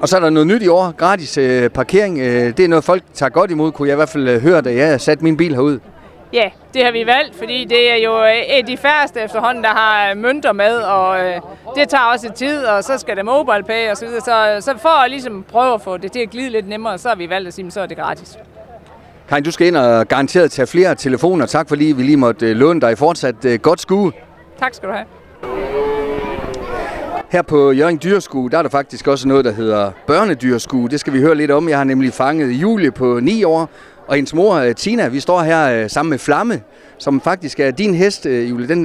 Og 0.00 0.08
så 0.08 0.16
er 0.16 0.20
der 0.20 0.30
noget 0.30 0.46
nyt 0.46 0.62
i 0.62 0.68
år, 0.68 0.92
gratis 0.92 1.38
øh, 1.38 1.70
parkering. 1.70 2.18
Øh, 2.18 2.56
det 2.56 2.60
er 2.60 2.68
noget, 2.68 2.84
folk 2.84 3.02
tager 3.14 3.30
godt 3.30 3.50
imod, 3.50 3.72
kunne 3.72 3.88
jeg 3.88 3.94
i 3.94 3.96
hvert 3.96 4.08
fald 4.08 4.28
øh, 4.28 4.42
høre, 4.42 4.60
da 4.60 4.74
jeg 4.74 5.00
satte 5.00 5.24
min 5.24 5.36
bil 5.36 5.54
herud. 5.54 5.78
Ja, 6.32 6.50
det 6.74 6.84
har 6.84 6.92
vi 6.92 7.06
valgt, 7.06 7.36
fordi 7.36 7.64
det 7.64 7.90
er 7.92 7.96
jo 7.96 8.24
øh, 8.24 8.36
et 8.36 8.58
af 8.58 8.66
de 8.66 8.76
færreste 8.76 9.20
efterhånden, 9.20 9.64
der 9.64 9.70
har 9.70 10.10
øh, 10.10 10.16
mønter 10.16 10.52
med, 10.52 10.76
og 10.76 11.20
øh, 11.20 11.40
det 11.76 11.88
tager 11.88 12.04
også 12.04 12.32
tid, 12.34 12.64
og 12.64 12.84
så 12.84 12.98
skal 12.98 13.16
det 13.16 13.24
mobile 13.24 13.62
pay 13.62 13.90
og 13.90 13.96
så 13.96 14.06
videre. 14.06 14.20
Så, 14.20 14.56
så 14.60 14.78
for 14.78 15.04
at 15.04 15.10
ligesom 15.10 15.44
prøve 15.48 15.74
at 15.74 15.82
få 15.82 15.96
det 15.96 16.12
til 16.12 16.20
at 16.20 16.30
glide 16.30 16.50
lidt 16.50 16.68
nemmere, 16.68 16.98
så 16.98 17.08
har 17.08 17.16
vi 17.16 17.28
valgt 17.28 17.48
at 17.48 17.54
sige, 17.54 17.70
så 17.70 17.80
er 17.80 17.86
det 17.86 17.96
gratis. 17.96 18.38
Karin, 19.28 19.44
du 19.44 19.50
skal 19.50 19.66
ind 19.66 19.76
og 19.76 20.08
garanteret 20.08 20.50
tage 20.50 20.66
flere 20.66 20.94
telefoner. 20.94 21.46
Tak 21.46 21.68
fordi 21.68 21.84
vi 21.84 22.02
lige 22.02 22.16
måtte 22.16 22.54
låne 22.54 22.80
dig 22.80 22.98
fortsat 22.98 23.62
godt 23.62 23.80
skue. 23.80 24.12
Tak 24.58 24.74
skal 24.74 24.88
du 24.88 24.94
have. 24.94 25.06
Her 27.32 27.42
på 27.42 27.72
Jørgen 27.72 28.00
Dyrskue, 28.02 28.50
der 28.50 28.58
er 28.58 28.62
der 28.62 28.70
faktisk 28.70 29.08
også 29.08 29.28
noget, 29.28 29.44
der 29.44 29.52
hedder 29.52 29.90
børnedyrskue. 30.06 30.88
Det 30.88 31.00
skal 31.00 31.12
vi 31.12 31.20
høre 31.20 31.34
lidt 31.34 31.50
om. 31.50 31.68
Jeg 31.68 31.76
har 31.78 31.84
nemlig 31.84 32.12
fanget 32.12 32.52
Julie 32.52 32.90
på 32.90 33.20
9 33.22 33.44
år, 33.44 33.70
og 34.12 34.16
hendes 34.16 34.34
mor, 34.34 34.54
øh, 34.54 34.74
Tina, 34.74 35.08
vi 35.08 35.20
står 35.20 35.42
her 35.42 35.82
øh, 35.82 35.90
sammen 35.90 36.10
med 36.10 36.18
Flamme, 36.18 36.60
som 36.98 37.20
faktisk 37.20 37.60
er 37.60 37.70
din 37.70 37.94
hest, 37.94 38.26
øh, 38.26 38.50
Julie. 38.50 38.68
Den, 38.68 38.84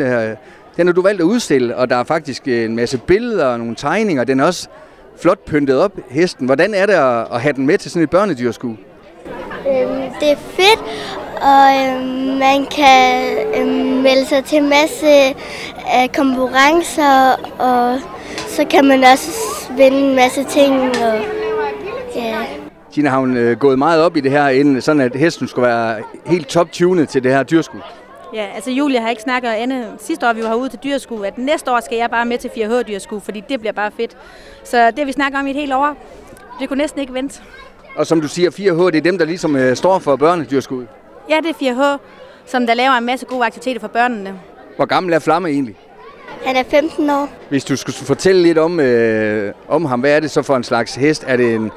den 0.77 0.87
har 0.87 0.93
du 0.93 1.01
valgt 1.01 1.21
at 1.21 1.25
udstille, 1.25 1.75
og 1.75 1.89
der 1.89 1.95
er 1.95 2.03
faktisk 2.03 2.47
en 2.47 2.75
masse 2.75 2.97
billeder 2.97 3.45
og 3.45 3.59
nogle 3.59 3.75
tegninger. 3.75 4.23
Den 4.23 4.39
er 4.39 4.45
også 4.45 4.67
flot 5.21 5.45
pyntet 5.45 5.79
op, 5.79 5.91
hesten. 6.09 6.45
Hvordan 6.45 6.73
er 6.73 6.85
det 6.85 6.93
at 7.33 7.41
have 7.41 7.53
den 7.53 7.65
med 7.65 7.77
til 7.77 7.91
sådan 7.91 8.03
et 8.03 8.09
børnedyrskue? 8.09 8.77
Øhm, 9.67 10.01
det 10.19 10.31
er 10.31 10.35
fedt, 10.35 10.83
og 11.41 11.67
øhm, 11.81 12.37
man 12.37 12.65
kan 12.65 13.37
øhm, 13.61 14.01
melde 14.01 14.25
sig 14.25 14.45
til 14.45 14.57
en 14.57 14.69
masse 14.69 15.29
øh, 15.95 16.09
konkurrencer, 16.15 17.31
og 17.59 17.99
så 18.47 18.65
kan 18.69 18.85
man 18.85 19.03
også 19.03 19.31
vinde 19.77 19.97
en 19.97 20.15
masse 20.15 20.43
ting. 20.43 20.73
Og. 21.03 21.36
Tina, 22.97 23.09
har 23.09 23.19
hun 23.19 23.37
øh, 23.37 23.57
gået 23.57 23.77
meget 23.77 24.01
op 24.01 24.17
i 24.17 24.19
det 24.19 24.31
her, 24.31 24.47
inden 24.47 24.81
sådan 24.81 25.01
at 25.01 25.15
hesten 25.15 25.47
skulle 25.47 25.67
være 25.67 26.03
helt 26.25 26.47
top-tunet 26.47 27.09
til 27.09 27.23
det 27.23 27.31
her 27.31 27.43
dyrskud? 27.43 27.79
Ja, 28.33 28.45
altså 28.55 28.71
Julie 28.71 28.99
har 29.01 29.09
ikke 29.09 29.21
snakket 29.21 29.49
andet 29.49 29.85
sidste 29.99 30.29
år, 30.29 30.33
vi 30.33 30.41
var 30.41 30.47
herude 30.47 30.69
til 30.69 30.79
dyrsku, 30.83 31.21
at 31.21 31.37
næste 31.37 31.71
år 31.71 31.79
skal 31.85 31.97
jeg 31.97 32.09
bare 32.09 32.25
med 32.25 32.37
til 32.37 32.47
4H 32.47 32.81
dyrsku, 32.81 33.19
fordi 33.19 33.43
det 33.49 33.59
bliver 33.59 33.73
bare 33.73 33.91
fedt. 33.97 34.17
Så 34.63 34.91
det 34.91 35.07
vi 35.07 35.11
snakker 35.11 35.39
om 35.39 35.47
i 35.47 35.49
et 35.49 35.55
helt 35.55 35.73
år, 35.73 35.95
det 36.59 36.69
kunne 36.69 36.77
næsten 36.77 37.01
ikke 37.01 37.13
vente. 37.13 37.41
Og 37.95 38.07
som 38.07 38.21
du 38.21 38.27
siger, 38.27 38.51
4H, 38.51 38.85
det 38.85 38.95
er 38.95 39.01
dem, 39.01 39.17
der 39.17 39.25
ligesom 39.25 39.55
øh, 39.55 39.75
står 39.75 39.99
for 39.99 40.15
børnedyrskud? 40.15 40.85
Ja, 41.29 41.37
det 41.43 41.49
er 41.49 41.73
4H, 41.73 41.99
som 42.45 42.67
der 42.67 42.73
laver 42.73 42.91
en 42.91 43.05
masse 43.05 43.25
gode 43.25 43.45
aktiviteter 43.45 43.79
for 43.79 43.87
børnene. 43.87 44.39
Hvor 44.75 44.85
gammel 44.85 45.13
er 45.13 45.19
Flamme 45.19 45.49
egentlig? 45.49 45.75
Han 46.45 46.55
er 46.55 46.63
15 46.63 47.09
år. 47.09 47.29
Hvis 47.49 47.65
du 47.65 47.75
skulle 47.75 47.95
fortælle 47.95 48.41
lidt 48.41 48.57
om, 48.57 48.79
øh, 48.79 49.53
om 49.67 49.85
ham, 49.85 49.99
hvad 49.99 50.15
er 50.15 50.19
det 50.19 50.31
så 50.31 50.41
for 50.41 50.55
en 50.55 50.63
slags 50.63 50.95
hest? 50.95 51.23
Er 51.27 51.37
det 51.37 51.55
en 51.55 51.71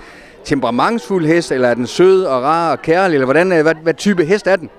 temperamentsfuld 0.45 1.27
hest, 1.27 1.53
eller 1.53 1.69
er 1.69 1.75
den 1.75 1.87
sød 1.87 2.25
og 2.25 2.43
rar 2.43 2.73
og 2.73 2.83
kærlig, 2.83 3.15
eller 3.15 3.25
hvordan, 3.25 3.63
hvad, 3.63 3.75
hvad 3.83 3.95
type 3.95 4.25
hest 4.25 4.47
er 4.47 4.57
den? 4.57 4.71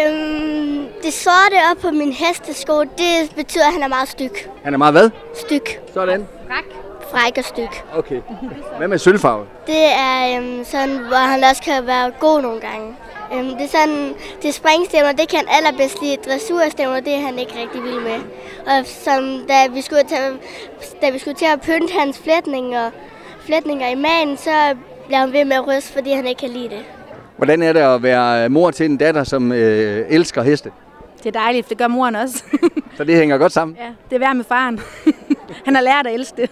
Øhm, 0.00 0.86
det 1.02 1.12
sorte 1.12 1.56
op 1.70 1.76
på 1.82 1.90
min 1.90 2.12
hestesko, 2.12 2.80
det 2.80 3.34
betyder, 3.36 3.66
at 3.66 3.72
han 3.72 3.82
er 3.82 3.88
meget 3.88 4.08
styk. 4.08 4.50
Han 4.64 4.74
er 4.74 4.78
meget 4.78 4.94
hvad? 4.94 5.10
Styk. 5.34 5.80
Sådan. 5.94 6.26
Fræk. 6.48 6.64
Fræk 7.10 7.38
og 7.38 7.44
styk. 7.44 7.84
Okay. 7.94 8.20
Hvad 8.78 8.88
med 8.88 8.98
sølvfarve? 8.98 9.46
Det 9.66 9.84
er 9.84 10.38
øhm, 10.38 10.64
sådan, 10.64 10.98
hvor 10.98 11.16
han 11.16 11.44
også 11.44 11.62
kan 11.62 11.86
være 11.86 12.12
god 12.20 12.42
nogle 12.42 12.60
gange. 12.60 12.96
Øhm, 13.34 13.48
det 13.48 13.64
er 13.64 13.68
sådan, 13.68 14.14
det 14.42 14.54
springstemmer, 14.54 15.12
det 15.12 15.28
kan 15.28 15.38
han 15.38 15.48
allerbedst 15.50 16.02
lide. 16.02 16.16
Dressurstemmer, 16.16 17.00
det 17.00 17.14
er 17.14 17.20
han 17.20 17.38
ikke 17.38 17.52
rigtig 17.60 17.82
vild 17.82 18.00
med. 18.00 18.18
Og 18.66 18.86
som, 18.86 19.40
da 19.48 19.66
vi 19.74 19.80
skulle, 19.80 20.02
tage, 20.08 20.32
da 21.02 21.10
vi 21.10 21.18
skulle 21.18 21.34
til 21.34 21.46
at 21.52 21.60
pynte 21.60 21.92
hans 21.98 22.18
flætninger, 22.18 22.90
flætninger 23.40 23.88
i 23.88 23.94
magen, 23.94 24.36
så 24.36 24.50
bliver 25.06 25.18
han 25.18 25.32
ved 25.32 25.44
med 25.44 25.56
at 25.56 25.66
ryste, 25.68 25.92
fordi 25.92 26.12
han 26.12 26.26
ikke 26.26 26.38
kan 26.38 26.50
lide 26.50 26.68
det. 26.68 26.78
Hvordan 27.36 27.62
er 27.62 27.72
det 27.72 27.80
at 27.80 28.02
være 28.02 28.48
mor 28.48 28.70
til 28.70 28.86
en 28.86 28.96
datter, 28.96 29.24
som 29.24 29.52
øh, 29.52 30.06
elsker 30.08 30.42
heste? 30.42 30.70
Det 31.18 31.36
er 31.36 31.40
dejligt, 31.40 31.68
det 31.68 31.78
gør 31.78 31.88
moren 31.88 32.16
også. 32.16 32.44
så 32.96 33.04
det 33.04 33.16
hænger 33.16 33.38
godt 33.38 33.52
sammen? 33.52 33.76
Ja, 33.80 33.88
det 34.10 34.16
er 34.16 34.18
værd 34.18 34.36
med 34.36 34.44
faren. 34.44 34.80
han 35.66 35.74
har 35.74 35.82
lært 35.82 36.06
at 36.06 36.14
elske 36.14 36.36
det. 36.36 36.50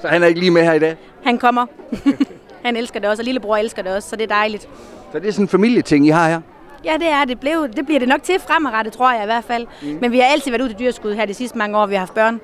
så 0.00 0.08
han 0.08 0.22
er 0.22 0.26
ikke 0.26 0.40
lige 0.40 0.50
med 0.50 0.64
her 0.64 0.72
i 0.72 0.78
dag? 0.78 0.96
Han 1.24 1.38
kommer. 1.38 1.66
han 2.64 2.76
elsker 2.76 3.00
det 3.00 3.08
også, 3.08 3.20
og 3.20 3.24
lillebror 3.24 3.56
elsker 3.56 3.82
det 3.82 3.94
også, 3.94 4.08
så 4.08 4.16
det 4.16 4.22
er 4.22 4.34
dejligt. 4.34 4.68
Så 5.12 5.18
det 5.18 5.28
er 5.28 5.32
sådan 5.32 5.44
en 5.44 5.48
familieting, 5.48 6.06
I 6.06 6.08
har 6.08 6.28
her? 6.28 6.40
Ja, 6.84 6.94
det 7.00 7.08
er 7.08 7.24
det. 7.24 7.40
Blev, 7.40 7.68
det 7.76 7.86
bliver 7.86 7.98
det 7.98 8.08
nok 8.08 8.22
til 8.22 8.34
fremadrettet, 8.40 8.92
tror 8.92 9.12
jeg 9.12 9.22
i 9.22 9.26
hvert 9.26 9.44
fald. 9.44 9.66
Mm. 9.82 9.98
Men 10.00 10.12
vi 10.12 10.18
har 10.18 10.26
altid 10.26 10.50
været 10.50 10.62
ude 10.62 10.68
til 10.68 10.78
dyrskud 10.78 11.14
her 11.14 11.26
de 11.26 11.34
sidste 11.34 11.58
mange 11.58 11.78
år, 11.78 11.86
vi 11.86 11.94
har 11.94 11.98
haft 12.00 12.14
børn. 12.14 12.40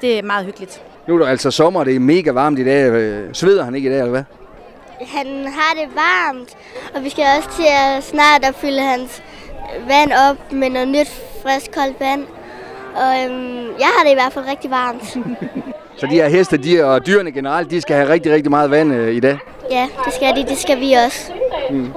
Det 0.00 0.18
er 0.18 0.22
meget 0.22 0.46
hyggeligt. 0.46 0.82
Nu 1.08 1.14
er 1.14 1.18
det 1.18 1.26
altså 1.26 1.50
sommer, 1.50 1.84
det 1.84 1.96
er 1.96 2.00
mega 2.00 2.30
varmt 2.32 2.58
i 2.58 2.64
dag. 2.64 2.90
Øh, 2.90 3.28
sveder 3.34 3.64
han 3.64 3.74
ikke 3.74 3.88
i 3.88 3.92
dag, 3.92 3.98
eller 3.98 4.10
hvad? 4.10 4.24
Han 5.06 5.46
har 5.46 5.74
det 5.74 5.88
varmt, 5.94 6.56
og 6.94 7.04
vi 7.04 7.10
skal 7.10 7.24
også 7.38 7.56
til 7.56 7.66
at 7.80 8.04
snart 8.04 8.44
at 8.44 8.54
fylde 8.54 8.80
hans 8.80 9.22
vand 9.88 10.12
op 10.12 10.52
med 10.52 10.70
noget 10.70 10.88
nyt, 10.88 11.08
frisk, 11.42 11.70
koldt 11.74 12.00
vand. 12.00 12.26
Og 12.96 13.24
øhm, 13.24 13.66
jeg 13.78 13.88
har 13.96 14.04
det 14.04 14.10
i 14.10 14.14
hvert 14.14 14.32
fald 14.32 14.44
rigtig 14.48 14.70
varmt. 14.70 15.18
Så 15.98 16.06
de 16.06 16.14
her 16.14 16.28
heste 16.28 16.56
de, 16.56 16.84
og 16.84 17.06
dyrene 17.06 17.32
generelt, 17.32 17.70
de 17.70 17.80
skal 17.80 17.96
have 17.96 18.08
rigtig, 18.08 18.32
rigtig 18.32 18.50
meget 18.50 18.70
vand 18.70 18.92
øh, 18.92 19.14
i 19.14 19.20
dag? 19.20 19.38
Ja, 19.70 19.88
det 20.04 20.12
skal 20.12 20.36
de. 20.36 20.44
Det 20.48 20.58
skal 20.58 20.80
vi 20.80 20.92
også. 20.92 21.32
Mm. 21.70 21.92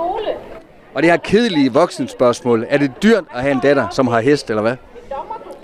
Og 0.94 1.04
det 1.04 1.12
her 1.12 1.18
kedelige 1.18 1.74
voksenspørgsmål, 1.74 2.66
er 2.70 2.78
det 2.78 2.92
dyrt 3.04 3.24
at 3.34 3.42
have 3.42 3.52
en 3.52 3.60
datter, 3.60 3.88
som 3.90 4.08
har 4.08 4.20
hest, 4.20 4.50
eller 4.50 4.62
hvad? 4.62 4.76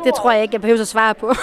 Det 0.04 0.14
tror 0.16 0.32
jeg 0.32 0.42
ikke, 0.42 0.54
jeg 0.54 0.62
behøver 0.62 0.82
at 0.82 0.88
svare 0.88 1.16
på. 1.16 1.34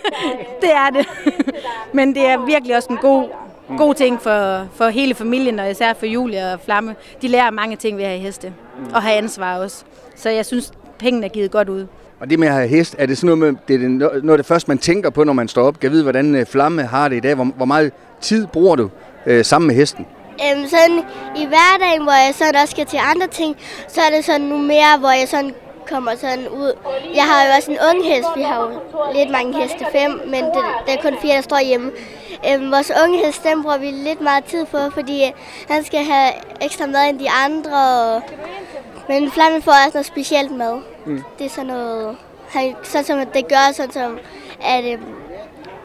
det 0.62 0.70
er 0.72 0.90
det. 0.90 1.06
Men 1.96 2.14
det 2.14 2.26
er 2.26 2.46
virkelig 2.46 2.76
også 2.76 2.88
en 2.90 2.96
god, 2.96 3.28
god 3.78 3.94
ting 3.94 4.22
for, 4.22 4.68
for 4.74 4.88
hele 4.88 5.14
familien, 5.14 5.58
og 5.58 5.70
især 5.70 5.92
for 5.94 6.06
Julia 6.06 6.52
og 6.52 6.60
Flamme. 6.60 6.94
De 7.22 7.28
lærer 7.28 7.50
mange 7.50 7.76
ting 7.76 7.96
ved 7.96 8.04
at 8.04 8.10
have 8.10 8.20
heste, 8.20 8.52
og 8.94 9.02
have 9.02 9.16
ansvar 9.16 9.58
også. 9.58 9.84
Så 10.16 10.30
jeg 10.30 10.46
synes, 10.46 10.72
pengene 10.98 11.26
er 11.26 11.30
givet 11.30 11.50
godt 11.50 11.68
ud. 11.68 11.86
Og 12.20 12.30
det 12.30 12.38
med 12.38 12.48
at 12.48 12.54
have 12.54 12.68
hest, 12.68 12.96
er 12.98 13.06
det 13.06 13.18
sådan 13.18 13.38
noget, 13.38 13.54
med, 13.54 13.60
det 13.68 13.84
er 13.84 13.88
noget 13.88 14.30
af 14.30 14.36
det 14.36 14.46
første, 14.46 14.70
man 14.70 14.78
tænker 14.78 15.10
på, 15.10 15.24
når 15.24 15.32
man 15.32 15.48
står 15.48 15.62
op? 15.62 15.80
Kan 15.80 15.90
vide, 15.90 16.02
hvordan 16.02 16.34
øh, 16.34 16.46
Flamme 16.46 16.82
har 16.82 17.08
det 17.08 17.16
i 17.16 17.20
dag? 17.20 17.34
Hvor, 17.34 17.44
hvor 17.44 17.64
meget 17.64 17.92
tid 18.20 18.46
bruger 18.46 18.76
du 18.76 18.90
øh, 19.26 19.44
sammen 19.44 19.66
med 19.66 19.74
hesten? 19.74 20.06
Øhm, 20.30 20.66
sådan 20.66 20.98
i 21.36 21.46
hverdagen, 21.46 22.02
hvor 22.02 22.12
jeg 22.12 22.34
sådan 22.34 22.56
også 22.56 22.70
skal 22.70 22.86
til 22.86 22.98
andre 23.14 23.26
ting, 23.26 23.56
så 23.88 24.00
er 24.00 24.16
det 24.16 24.24
sådan 24.24 24.46
nu 24.46 24.58
mere, 24.58 24.98
hvor 24.98 25.10
jeg 25.10 25.28
sådan 25.28 25.54
kommer 25.86 26.14
sådan 26.16 26.48
ud. 26.48 26.72
Jeg 27.14 27.24
har 27.24 27.44
jo 27.46 27.52
også 27.56 27.70
en 27.70 27.78
ung 27.90 28.04
hest. 28.04 28.28
Vi 28.36 28.42
har 28.42 28.60
jo 28.62 28.70
lidt 29.14 29.30
mange 29.30 29.62
heste, 29.62 29.86
fem, 29.92 30.20
men 30.26 30.44
det, 30.44 30.64
det 30.86 30.94
er 30.94 31.02
kun 31.02 31.16
fire, 31.22 31.34
der 31.36 31.40
står 31.40 31.60
hjemme. 31.60 31.90
Øhm, 32.48 32.70
vores 32.70 32.92
unge 33.04 33.26
hest, 33.26 33.44
den 33.44 33.62
bruger 33.62 33.78
vi 33.78 33.90
lidt 33.90 34.20
meget 34.20 34.44
tid 34.44 34.64
på, 34.64 34.78
fordi 34.90 35.32
han 35.68 35.84
skal 35.84 36.04
have 36.04 36.32
ekstra 36.60 36.86
mad 36.86 37.08
end 37.10 37.18
de 37.18 37.30
andre. 37.30 38.00
Og, 38.14 38.22
men 39.08 39.30
Flamme 39.30 39.62
får 39.62 39.72
også 39.72 39.90
noget 39.94 40.06
specielt 40.06 40.50
mad. 40.56 40.80
Mm. 41.06 41.22
Det 41.38 41.46
er 41.46 41.50
sådan 41.50 41.66
noget, 41.66 42.16
han, 42.48 42.76
sådan 42.82 43.04
som 43.04 43.26
det 43.26 43.48
gør, 43.48 43.72
sådan 43.72 43.92
som, 43.92 44.18
at, 44.64 44.84
øhm, 44.84 45.14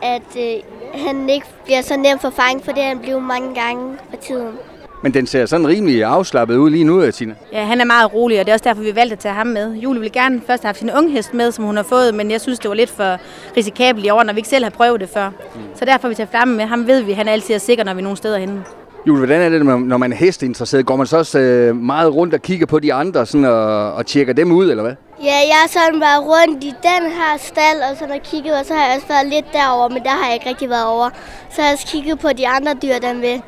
at, 0.01 0.35
øh, 0.37 0.61
han 0.93 1.29
ikke 1.29 1.47
bliver 1.65 1.81
så 1.81 1.97
nemt 1.97 2.21
for 2.21 2.29
fang, 2.29 2.65
for 2.65 2.71
det 2.71 2.83
han 2.83 2.99
blevet 2.99 3.23
mange 3.23 3.55
gange 3.55 3.97
på 4.09 4.15
tiden. 4.15 4.57
Men 5.03 5.13
den 5.13 5.27
ser 5.27 5.45
sådan 5.45 5.67
rimelig 5.67 6.03
afslappet 6.03 6.55
ud 6.55 6.69
lige 6.69 6.83
nu, 6.83 7.11
Tina. 7.11 7.33
Ja, 7.53 7.63
han 7.65 7.81
er 7.81 7.85
meget 7.85 8.13
rolig, 8.13 8.39
og 8.39 8.45
det 8.45 8.51
er 8.51 8.55
også 8.55 8.63
derfor, 8.63 8.83
vi 8.83 8.95
valgte 8.95 9.13
at 9.13 9.19
tage 9.19 9.33
ham 9.33 9.47
med. 9.47 9.73
Julie 9.73 9.99
ville 9.99 10.13
gerne 10.13 10.41
først 10.47 10.63
have 10.63 10.67
haft 10.67 10.79
sin 10.79 10.91
unge 10.97 11.11
hest 11.11 11.33
med, 11.33 11.51
som 11.51 11.65
hun 11.65 11.75
har 11.75 11.83
fået, 11.83 12.15
men 12.15 12.31
jeg 12.31 12.41
synes, 12.41 12.59
det 12.59 12.69
var 12.69 12.75
lidt 12.75 12.89
for 12.89 13.17
risikabelt 13.57 14.05
i 14.05 14.09
år, 14.09 14.23
når 14.23 14.33
vi 14.33 14.39
ikke 14.39 14.49
selv 14.49 14.63
har 14.63 14.69
prøvet 14.69 15.01
det 15.01 15.09
før. 15.09 15.29
Mm. 15.29 15.61
Så 15.75 15.85
derfor 15.85 16.01
har 16.01 16.09
vi 16.09 16.15
taget 16.15 16.29
flammen 16.29 16.57
med. 16.57 16.65
Ham 16.65 16.87
ved 16.87 17.01
vi, 17.01 17.11
han 17.11 17.27
altid 17.27 17.55
er 17.55 17.59
sikker, 17.59 17.83
når 17.83 17.93
vi 17.93 17.99
er 17.99 18.03
nogen 18.03 18.17
steder 18.17 18.37
henne. 18.37 18.63
Julie, 19.07 19.25
hvordan 19.25 19.41
er 19.41 19.49
det, 19.49 19.65
når 19.65 19.97
man 19.97 20.11
er 20.13 20.17
hesteinteresseret? 20.17 20.85
Går 20.85 20.95
man 20.95 21.07
så 21.07 21.17
også 21.17 21.39
øh, 21.39 21.75
meget 21.75 22.15
rundt 22.15 22.33
og 22.33 22.41
kigger 22.41 22.65
på 22.65 22.79
de 22.79 22.93
andre 22.93 23.25
sådan, 23.25 23.45
og, 23.45 23.93
og 23.93 24.05
tjekker 24.05 24.33
dem 24.33 24.51
ud, 24.51 24.69
eller 24.71 24.83
hvad? 24.83 24.93
Ja, 25.23 25.37
jeg 25.51 25.57
er 25.65 25.69
sådan 25.69 25.99
bare 25.99 26.19
rundt 26.19 26.63
i 26.63 26.67
den 26.67 27.11
her 27.11 27.37
stald, 27.37 27.81
og 27.91 27.97
sådan 27.97 28.15
og 28.15 28.21
kigget, 28.23 28.59
og 28.59 28.65
så 28.65 28.73
har 28.73 28.85
jeg 28.85 28.95
også 28.95 29.07
været 29.07 29.27
lidt 29.27 29.45
derover, 29.53 29.89
men 29.89 30.03
der 30.03 30.09
har 30.09 30.25
jeg 30.25 30.33
ikke 30.33 30.49
rigtig 30.49 30.69
været 30.69 30.85
over. 30.85 31.09
Så 31.49 31.61
har 31.61 31.67
jeg 31.67 31.73
også 31.73 31.87
kigget 31.87 32.19
på 32.19 32.27
de 32.37 32.47
andre 32.47 32.73
dyr, 32.83 32.97
der 33.01 33.13
med. 33.13 33.39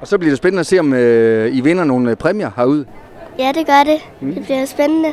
Og 0.00 0.06
så 0.08 0.18
bliver 0.18 0.30
det 0.30 0.38
spændende 0.38 0.60
at 0.60 0.66
se, 0.66 0.78
om 0.78 0.92
øh, 0.92 1.56
I 1.56 1.60
vinder 1.60 1.84
nogle 1.84 2.16
præmier 2.16 2.50
herude. 2.56 2.84
Ja, 3.38 3.52
det 3.54 3.66
gør 3.66 3.84
det. 3.84 3.98
Mm. 4.20 4.34
Det 4.34 4.44
bliver 4.44 4.64
spændende. 4.64 5.08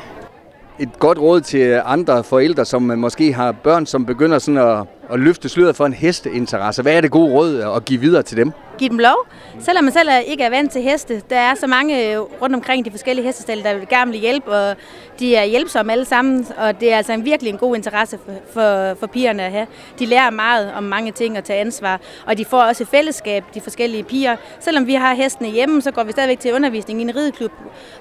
Et 0.79 0.99
godt 0.99 1.19
råd 1.19 1.41
til 1.41 1.81
andre 1.85 2.23
forældre, 2.23 2.65
som 2.65 2.81
måske 2.81 3.33
har 3.33 3.51
børn, 3.51 3.85
som 3.85 4.05
begynder 4.05 4.39
sådan 4.39 4.57
at, 4.57 4.87
at 5.11 5.19
løfte 5.19 5.49
sløret 5.49 5.75
for 5.75 5.85
en 5.85 5.93
hesteinteresse. 5.93 6.81
Hvad 6.81 6.93
er 6.93 7.01
det 7.01 7.11
gode 7.11 7.33
råd 7.33 7.73
at 7.75 7.85
give 7.85 7.99
videre 7.99 8.23
til 8.23 8.37
dem? 8.37 8.51
Giv 8.77 8.89
dem 8.89 8.99
lov. 8.99 9.27
Selvom 9.59 9.83
man 9.83 9.93
selv 9.93 10.09
ikke 10.27 10.43
er 10.43 10.49
vant 10.49 10.71
til 10.71 10.81
heste, 10.81 11.21
der 11.29 11.37
er 11.37 11.55
så 11.55 11.67
mange 11.67 12.13
øh, 12.13 12.19
rundt 12.19 12.55
omkring 12.55 12.85
de 12.85 12.91
forskellige 12.91 13.25
hestestalle, 13.25 13.63
der 13.63 13.73
vil 13.77 13.87
gerne 13.87 14.11
vil 14.11 14.19
hjælpe, 14.19 14.51
og 14.51 14.75
de 15.19 15.35
er 15.35 15.43
hjælpsomme 15.43 15.91
alle 15.91 16.05
sammen, 16.05 16.47
og 16.57 16.79
det 16.79 16.93
er 16.93 16.97
altså 16.97 17.13
en 17.13 17.25
virkelig 17.25 17.49
en 17.49 17.57
god 17.57 17.75
interesse 17.75 18.19
for, 18.25 18.31
for, 18.53 18.95
for 18.99 19.07
pigerne 19.07 19.43
at 19.43 19.51
have. 19.51 19.67
De 19.99 20.05
lærer 20.05 20.29
meget 20.29 20.73
om 20.73 20.83
mange 20.83 21.11
ting 21.11 21.37
og 21.37 21.43
tage 21.43 21.59
ansvar, 21.59 21.99
og 22.25 22.37
de 22.37 22.45
får 22.45 22.61
også 22.61 22.83
et 22.83 22.89
fællesskab, 22.89 23.43
de 23.53 23.61
forskellige 23.61 24.03
piger. 24.03 24.35
Selvom 24.59 24.87
vi 24.87 24.93
har 24.93 25.13
hestene 25.13 25.49
hjemme, 25.49 25.81
så 25.81 25.91
går 25.91 26.03
vi 26.03 26.11
stadigvæk 26.11 26.39
til 26.39 26.53
undervisning 26.53 26.99
i 26.99 27.03
en 27.03 27.15
rideklub, 27.15 27.51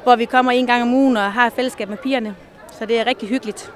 hvor 0.02 0.16
vi 0.16 0.25
kommer 0.25 0.52
en 0.52 0.66
gang 0.66 0.83
om 0.83 0.95
ugen 0.95 1.16
og 1.16 1.33
har 1.33 1.47
et 1.47 1.52
fællesskab 1.52 1.88
med 1.88 1.97
pigerne. 1.97 2.35
Så 2.78 2.87
det 2.87 3.00
er 3.00 3.07
rigtig 3.07 3.28
hyggeligt. 3.28 3.73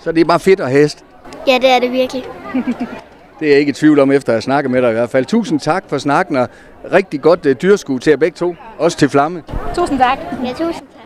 Så 0.00 0.12
det 0.12 0.20
er 0.20 0.24
bare 0.24 0.40
fedt 0.40 0.60
at 0.60 0.70
hest? 0.70 1.04
Ja, 1.46 1.58
det 1.62 1.70
er 1.70 1.78
det 1.78 1.92
virkelig. 1.92 2.24
det 3.40 3.46
er 3.46 3.50
jeg 3.50 3.58
ikke 3.58 3.70
i 3.70 3.72
tvivl 3.72 3.98
om, 3.98 4.12
efter 4.12 4.32
at 4.32 4.42
snakke 4.42 4.68
med 4.68 4.82
dig 4.82 4.90
i 4.90 4.92
hvert 4.92 5.10
fald. 5.10 5.24
Tusind 5.24 5.60
tak 5.60 5.84
for 5.88 5.98
snakken, 5.98 6.36
og 6.36 6.48
rigtig 6.92 7.20
godt 7.20 7.46
uh, 7.46 7.52
dyrskue 7.52 7.98
til 7.98 8.10
jer 8.10 8.16
begge 8.16 8.36
to. 8.36 8.54
Også 8.78 8.98
til 8.98 9.08
Flamme. 9.08 9.42
Tusind 9.74 9.98
tak. 9.98 10.18
Ja, 10.44 10.50
tusind 10.50 10.74
tak. 10.74 11.02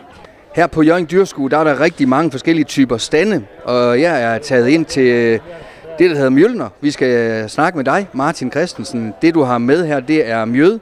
Her 0.54 0.66
på 0.66 0.82
Jørgen 0.82 1.06
Dyrskue, 1.10 1.50
der 1.50 1.58
er 1.58 1.64
der 1.64 1.80
rigtig 1.80 2.08
mange 2.08 2.30
forskellige 2.30 2.64
typer 2.64 2.96
stande, 2.96 3.44
og 3.64 4.00
jeg 4.00 4.22
er 4.22 4.38
taget 4.38 4.68
ind 4.68 4.84
til 4.84 5.06
øh, 5.06 5.40
det, 5.98 6.10
der 6.10 6.16
hedder 6.16 6.30
Mjølner. 6.30 6.68
Vi 6.80 6.90
skal 6.90 7.50
snakke 7.50 7.76
med 7.76 7.84
dig, 7.84 8.08
Martin 8.12 8.50
Christensen. 8.50 9.14
Det, 9.22 9.34
du 9.34 9.42
har 9.42 9.58
med 9.58 9.86
her, 9.86 10.00
det 10.00 10.30
er 10.30 10.44
mjød, 10.44 10.78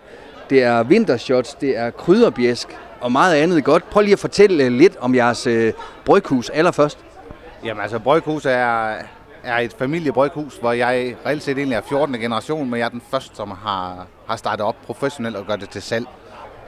det 0.50 0.62
er 0.62 0.82
vintershots, 0.82 1.54
det 1.54 1.78
er 1.78 1.90
krydderbjæsk, 1.90 2.68
og 3.04 3.12
meget 3.12 3.34
andet 3.34 3.64
godt. 3.64 3.90
Prøv 3.90 4.02
lige 4.02 4.12
at 4.12 4.18
fortælle 4.18 4.68
lidt 4.70 4.96
om 5.00 5.14
jeres 5.14 5.46
øh, 5.46 5.73
bryghus 6.04 6.49
allerførst. 6.49 6.99
Jamen 7.64 7.82
altså, 7.82 7.99
bryghus 7.99 8.46
er, 8.46 8.94
er 9.44 9.58
et 9.58 9.75
familiebryghus, 9.78 10.56
hvor 10.56 10.73
jeg 10.73 11.16
reelt 11.26 11.42
set 11.42 11.58
egentlig 11.58 11.76
er 11.76 11.80
14. 11.88 12.14
generation, 12.14 12.70
men 12.70 12.78
jeg 12.78 12.84
er 12.84 12.88
den 12.88 13.02
første, 13.11 13.37
som 13.37 13.50
har, 13.50 14.06
har 14.26 14.37
startet 14.37 14.66
op 14.66 14.76
professionelt 14.87 15.37
og 15.37 15.46
gør 15.46 15.56
det 15.56 15.68
til 15.68 15.82
salg. 15.82 16.06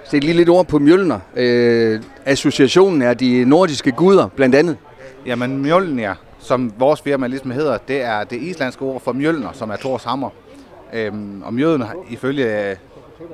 Sæt 0.05 0.25
lige 0.25 0.35
lidt 0.35 0.49
ord 0.49 0.66
på 0.66 0.78
Mjølner. 0.78 1.21
Øh, 1.37 2.02
associationen 2.25 3.02
er 3.02 3.14
de 3.14 3.45
nordiske 3.45 3.93
guder, 3.93 4.28
blandt 4.28 4.55
andet. 4.55 4.76
Jamen 5.26 5.62
Mjølner, 5.62 6.14
som 6.38 6.73
vores 6.78 7.00
firma 7.00 7.26
ligesom 7.26 7.50
hedder, 7.50 7.78
det 7.78 8.02
er 8.02 8.25
det 8.25 8.40
islandske 8.40 8.83
ord 8.83 9.00
for 9.00 9.12
Mjølner, 9.12 9.52
som 9.52 9.71
er 9.71 9.76
Thors 9.76 10.05
hammer. 10.05 10.31
Øhm, 10.93 11.43
og 11.43 11.55
mjøden, 11.55 11.85
ifølge 12.11 12.76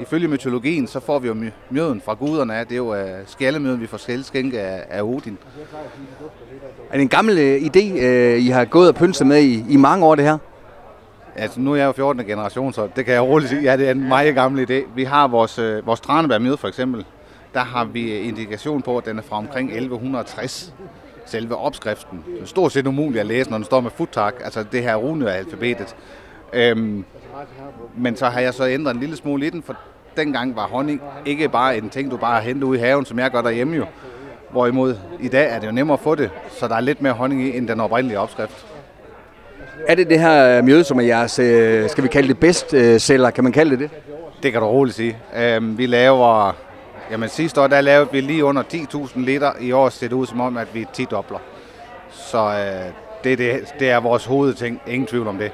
ifølge 0.00 0.28
mytologien, 0.28 0.86
så 0.86 1.00
får 1.00 1.18
vi 1.18 1.28
jo 1.28 1.36
mjøden 1.70 2.00
fra 2.00 2.14
guderne 2.14 2.56
af. 2.56 2.66
Det 2.66 2.72
er 2.72 2.76
jo 2.76 2.94
øh, 2.94 3.04
uh, 3.04 3.26
skaldemjøden, 3.26 3.80
vi 3.80 3.86
får 3.86 4.22
skænke 4.22 4.60
af, 4.60 4.84
af 4.90 5.02
Odin. 5.02 5.38
Er 6.90 6.92
det 6.92 7.02
en 7.02 7.08
gammel 7.08 7.34
uh, 7.34 7.66
idé, 7.66 7.92
uh, 7.92 8.44
I 8.44 8.48
har 8.48 8.64
gået 8.64 8.88
og 8.88 8.94
pynset 8.94 9.26
med 9.26 9.42
i, 9.42 9.64
i 9.68 9.76
mange 9.76 10.06
år, 10.06 10.14
det 10.14 10.24
her? 10.24 10.38
Altså, 11.36 11.60
nu 11.60 11.72
er 11.72 11.76
jeg 11.76 11.86
jo 11.86 11.92
14. 11.92 12.24
generation, 12.24 12.72
så 12.72 12.88
det 12.96 13.04
kan 13.04 13.14
jeg 13.14 13.22
roligt 13.22 13.50
sige. 13.50 13.62
Ja, 13.62 13.76
det 13.76 13.86
er 13.86 13.90
en 13.90 14.08
meget 14.08 14.34
gammel 14.34 14.70
idé. 14.70 14.88
Vi 14.94 15.04
har 15.04 15.28
vores, 15.28 15.58
uh, 15.58 15.86
vores 15.86 16.00
tranebærmjød 16.00 16.56
for 16.56 16.68
eksempel. 16.68 17.04
Der 17.54 17.60
har 17.60 17.84
vi 17.84 18.18
indikation 18.18 18.82
på, 18.82 18.98
at 18.98 19.06
den 19.06 19.18
er 19.18 19.22
fra 19.22 19.36
omkring 19.36 19.68
1160 19.70 20.74
selve 21.26 21.56
opskriften. 21.56 22.24
Det 22.34 22.42
er 22.42 22.46
stort 22.46 22.72
set 22.72 22.86
umuligt 22.86 23.20
at 23.20 23.26
læse, 23.26 23.50
når 23.50 23.58
den 23.58 23.64
står 23.64 23.80
med 23.80 23.90
futtak, 23.90 24.34
altså 24.44 24.64
det 24.72 24.82
her 24.82 24.96
runealfabetet. 24.96 25.96
Øhm, 26.52 27.04
men 27.96 28.16
så 28.16 28.26
har 28.26 28.40
jeg 28.40 28.54
så 28.54 28.66
ændret 28.66 28.94
en 28.94 29.00
lille 29.00 29.16
smule 29.16 29.46
i 29.46 29.50
den, 29.50 29.62
for 29.62 29.76
dengang 30.16 30.56
var 30.56 30.66
honning 30.66 31.00
ikke 31.26 31.48
bare 31.48 31.76
en 31.76 31.90
ting, 31.90 32.10
du 32.10 32.16
bare 32.16 32.40
henter 32.40 32.66
ud 32.68 32.76
i 32.76 32.78
haven, 32.78 33.04
som 33.04 33.18
jeg 33.18 33.30
gør 33.30 33.42
derhjemme 33.42 33.76
jo. 33.76 33.86
Hvorimod 34.50 34.96
i 35.20 35.28
dag 35.28 35.50
er 35.50 35.58
det 35.58 35.66
jo 35.66 35.72
nemmere 35.72 35.94
at 35.94 36.00
få 36.00 36.14
det, 36.14 36.30
så 36.50 36.68
der 36.68 36.74
er 36.74 36.80
lidt 36.80 37.02
mere 37.02 37.12
honning 37.12 37.42
i, 37.42 37.56
end 37.56 37.68
den 37.68 37.80
oprindelige 37.80 38.18
opskrift. 38.18 38.66
Er 39.88 39.94
det 39.94 40.10
det 40.10 40.20
her 40.20 40.62
mjøde, 40.62 40.84
som 40.84 40.98
er 40.98 41.02
jeres, 41.02 41.38
øh, 41.38 41.90
skal 41.90 42.04
vi 42.04 42.08
kalde 42.08 42.28
det 42.28 42.38
bestseller, 42.38 43.30
kan 43.30 43.44
man 43.44 43.52
kalde 43.52 43.70
det 43.70 43.78
det? 43.78 43.90
Det 44.42 44.52
kan 44.52 44.60
du 44.60 44.66
roligt 44.66 44.96
sige. 44.96 45.18
Øhm, 45.36 45.78
vi 45.78 45.86
laver, 45.86 46.56
jamen 47.10 47.28
sidste 47.28 47.60
år, 47.60 47.66
der 47.66 47.80
lavede 47.80 48.08
vi 48.12 48.20
lige 48.20 48.44
under 48.44 48.62
10.000 48.62 49.20
liter. 49.20 49.52
I 49.60 49.72
år 49.72 49.88
ser 49.88 50.08
det 50.08 50.16
ud 50.16 50.26
som 50.26 50.40
om, 50.40 50.56
at 50.56 50.74
vi 50.74 50.86
10 50.92 51.04
dobler. 51.04 51.38
Så 52.10 52.38
øh, 52.38 52.92
det, 53.24 53.38
det, 53.38 53.74
det 53.78 53.90
er 53.90 54.00
vores 54.00 54.24
hovedting. 54.24 54.80
Ingen 54.86 55.06
tvivl 55.06 55.28
om 55.28 55.38
det. 55.38 55.52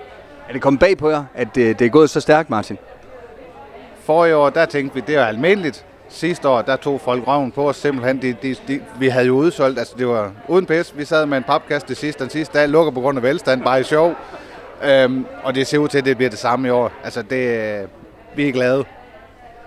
Er 0.48 0.52
det 0.52 0.62
kommet 0.62 0.80
bag 0.80 0.98
på 0.98 1.11
jer, 1.11 1.24
at 1.34 1.48
det, 1.54 1.78
det 1.78 1.84
er 1.84 1.88
gået 1.88 2.11
så 2.11 2.20
stærkt, 2.20 2.50
Martin? 2.50 2.78
For 4.04 4.24
i 4.26 4.32
år, 4.32 4.50
der 4.50 4.64
tænkte 4.64 4.94
vi, 4.94 5.00
det 5.06 5.16
er 5.16 5.24
almindeligt. 5.24 5.84
Sidste 6.08 6.48
år, 6.48 6.62
der 6.62 6.76
tog 6.76 7.00
folk 7.00 7.26
røven 7.26 7.52
på 7.52 7.68
os 7.68 7.76
simpelthen. 7.76 8.22
De, 8.22 8.37
de, 8.42 8.56
de, 8.68 8.80
vi 8.98 9.08
havde 9.08 9.26
jo 9.26 9.34
udsolgt, 9.34 9.78
altså 9.78 9.94
det 9.98 10.08
var 10.08 10.32
uden 10.48 10.66
pis. 10.66 10.94
Vi 10.96 11.04
sad 11.04 11.26
med 11.26 11.38
en 11.38 11.44
papkast 11.44 11.88
det 11.88 11.96
sidste, 11.96 12.24
den 12.24 12.30
sidste 12.30 12.58
dag, 12.58 12.68
lukker 12.68 12.92
på 12.92 13.00
grund 13.00 13.18
af 13.18 13.22
velstand, 13.22 13.62
bare 13.62 13.80
i 13.80 13.82
sjov. 13.82 14.14
Øhm, 14.84 15.26
og 15.42 15.54
det 15.54 15.66
ser 15.66 15.78
ud 15.78 15.88
til, 15.88 15.98
at 15.98 16.04
det 16.04 16.16
bliver 16.16 16.30
det 16.30 16.38
samme 16.38 16.68
i 16.68 16.70
år. 16.70 16.92
Altså 17.04 17.22
det, 17.22 17.88
vi 18.37 18.48
er 18.48 18.52
glade. 18.52 18.84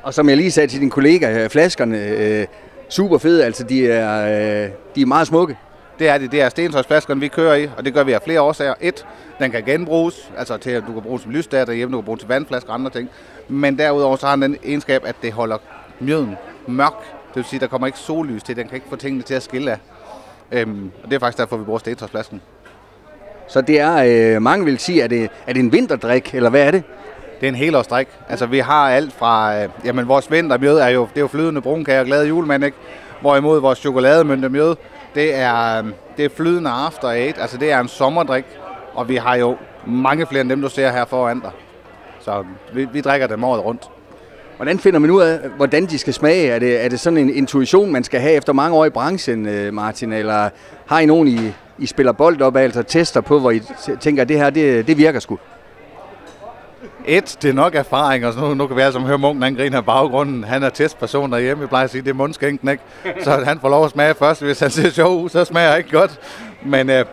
Og 0.03 0.13
som 0.13 0.29
jeg 0.29 0.37
lige 0.37 0.51
sagde 0.51 0.67
til 0.67 0.79
din 0.79 0.89
kollega, 0.89 1.47
flaskerne, 1.47 1.97
øh, 1.97 2.47
super 2.89 3.17
fede, 3.17 3.45
altså 3.45 3.63
de 3.63 3.91
er, 3.91 4.25
øh, 4.65 4.69
de 4.95 5.01
er 5.01 5.05
meget 5.05 5.27
smukke. 5.27 5.57
Det 6.01 6.09
er 6.09 6.17
det, 6.17 6.31
det 6.31 6.41
er 6.41 6.49
stentøjsflaskerne, 6.49 7.19
vi 7.19 7.27
kører 7.27 7.55
i, 7.55 7.69
og 7.77 7.85
det 7.85 7.93
gør 7.93 8.03
vi 8.03 8.11
af 8.11 8.21
flere 8.21 8.41
årsager. 8.41 8.73
Et, 8.81 9.05
den 9.39 9.51
kan 9.51 9.63
genbruges, 9.63 10.31
altså 10.37 10.57
til 10.57 10.69
at 10.69 10.83
du 10.87 10.93
kan 10.93 11.01
bruge 11.01 11.17
den 11.17 11.23
som 11.23 11.31
lysstager 11.31 11.65
derhjemme, 11.65 11.93
du 11.93 12.01
kan 12.01 12.05
bruge 12.05 12.17
den 12.17 12.21
til 12.21 12.27
vandflasker 12.27 12.69
og 12.69 12.75
andre 12.75 12.91
ting. 12.91 13.09
Men 13.47 13.77
derudover 13.77 14.15
så 14.15 14.27
har 14.27 14.35
den 14.35 14.41
den 14.41 14.57
egenskab, 14.63 15.01
at 15.05 15.15
det 15.21 15.33
holder 15.33 15.57
mjøden 15.99 16.35
mørk. 16.67 16.93
Det 17.27 17.35
vil 17.35 17.43
sige, 17.43 17.59
der 17.59 17.67
kommer 17.67 17.87
ikke 17.87 17.99
sollys 17.99 18.43
til, 18.43 18.55
den 18.55 18.67
kan 18.67 18.75
ikke 18.75 18.87
få 18.89 18.95
tingene 18.95 19.23
til 19.23 19.33
at 19.33 19.43
skille 19.43 19.71
af. 19.71 19.77
Øhm, 20.51 20.91
og 21.03 21.09
det 21.09 21.15
er 21.15 21.19
faktisk 21.19 21.37
derfor, 21.37 21.57
vi 21.57 21.63
bruger 21.63 21.79
stentøjsflasken. 21.79 22.41
Så 23.47 23.61
det 23.61 23.79
er, 23.79 24.35
øh, 24.35 24.41
mange 24.41 24.65
vil 24.65 24.79
sige, 24.79 25.01
er 25.01 25.07
det, 25.07 25.29
er 25.47 25.53
det 25.53 25.59
en 25.59 25.71
vinterdrik, 25.71 26.35
eller 26.35 26.49
hvad 26.49 26.67
er 26.67 26.71
det? 26.71 26.83
Det 27.39 27.47
er 27.47 27.51
en 27.51 27.55
helårsdrik. 27.55 28.07
Altså 28.29 28.45
vi 28.45 28.59
har 28.59 28.89
alt 28.89 29.13
fra, 29.13 29.61
øh, 29.63 29.69
jamen 29.85 30.07
vores 30.07 30.31
vintermjød 30.31 30.77
er 30.77 30.87
jo, 30.87 31.01
det 31.01 31.17
er 31.17 31.21
jo 31.21 31.27
flydende 31.27 31.61
brunkager 31.61 31.99
og 31.99 32.05
glade 32.05 32.27
julemand, 32.27 32.63
ikke? 32.63 32.77
Hvorimod 33.21 33.59
vores 33.59 33.79
chokolademøntemjød, 33.79 34.75
det 35.15 35.35
er, 35.35 35.77
øhm, 35.77 35.93
det 36.17 36.25
er 36.25 36.29
flydende 36.29 36.69
after 36.69 37.09
eight, 37.09 37.37
altså 37.41 37.57
det 37.57 37.71
er 37.71 37.79
en 37.79 37.87
sommerdrik, 37.87 38.45
og 38.93 39.09
vi 39.09 39.15
har 39.15 39.35
jo 39.35 39.57
mange 39.87 40.25
flere 40.25 40.41
end 40.41 40.49
dem, 40.49 40.61
du 40.61 40.69
ser 40.69 40.91
her 40.91 41.05
foran 41.05 41.39
dig. 41.39 41.51
Så 42.19 42.43
vi, 42.73 42.87
vi 42.93 43.01
drikker 43.01 43.27
dem 43.27 43.43
året 43.43 43.65
rundt. 43.65 43.89
Hvordan 44.55 44.79
finder 44.79 44.99
man 44.99 45.09
ud 45.11 45.21
af, 45.21 45.39
hvordan 45.57 45.85
de 45.85 45.97
skal 45.97 46.13
smage? 46.13 46.49
Er 46.49 46.59
det, 46.59 46.85
er 46.85 46.89
det 46.89 46.99
sådan 46.99 47.17
en 47.17 47.33
intuition, 47.33 47.91
man 47.91 48.03
skal 48.03 48.19
have 48.19 48.33
efter 48.33 48.53
mange 48.53 48.77
år 48.77 48.85
i 48.85 48.89
branchen, 48.89 49.45
øh, 49.45 49.73
Martin? 49.73 50.13
Eller 50.13 50.49
har 50.85 50.99
I 50.99 51.05
nogen, 51.05 51.27
I, 51.27 51.53
I 51.77 51.85
spiller 51.85 52.11
bold 52.11 52.41
op 52.41 52.55
af, 52.55 52.63
altså 52.63 52.83
tester 52.83 53.21
på, 53.21 53.39
hvor 53.39 53.51
I 53.51 53.61
tænker, 53.99 54.21
at 54.21 54.29
det 54.29 54.37
her, 54.37 54.49
det, 54.49 54.87
det 54.87 54.97
virker 54.97 55.19
sgu? 55.19 55.39
Et, 57.05 57.37
det 57.41 57.49
er 57.49 57.53
nok 57.53 57.75
erfaring, 57.75 58.25
og 58.25 58.35
nu, 58.35 58.53
nu 58.53 58.67
kan 58.67 58.77
vi 58.77 58.81
altså 58.81 58.99
høre 58.99 59.17
munken, 59.17 59.43
han 59.43 59.55
griner 59.55 59.77
af 59.77 59.85
baggrunden. 59.85 60.43
Han 60.43 60.63
er 60.63 60.69
testperson 60.69 61.31
derhjemme, 61.31 61.61
jeg 61.61 61.69
plejer 61.69 61.83
at 61.83 61.91
sige, 61.91 62.01
det 62.01 62.09
er 62.09 62.13
mundskænken, 62.13 62.69
ikke? 62.69 62.83
Så 63.23 63.31
han 63.31 63.59
får 63.59 63.69
lov 63.69 63.85
at 63.85 63.91
smage 63.91 64.13
først, 64.13 64.41
hvis 64.41 64.59
han 64.59 64.69
ser 64.69 64.89
sjov 64.89 65.29
så 65.29 65.45
smager 65.45 65.69
jeg 65.69 65.77
ikke 65.77 65.91
godt. 65.91 66.19
Men, 66.65 66.89
øh, 66.89 67.05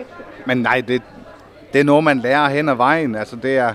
men 0.46 0.58
nej, 0.58 0.82
det, 0.88 1.02
det 1.72 1.80
er 1.80 1.84
noget, 1.84 2.04
man 2.04 2.18
lærer 2.18 2.48
hen 2.48 2.68
ad 2.68 2.74
vejen. 2.74 3.14
Altså, 3.14 3.36
det 3.36 3.56
er, 3.56 3.74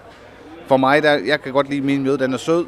for 0.67 0.78
mig, 0.78 1.04
der, 1.04 1.12
jeg 1.12 1.41
kan 1.41 1.54
godt 1.54 1.69
lide 1.69 1.82
min 1.82 2.04
mjød, 2.04 2.17
den 2.17 2.34
er 2.34 2.38
sød. 2.38 2.65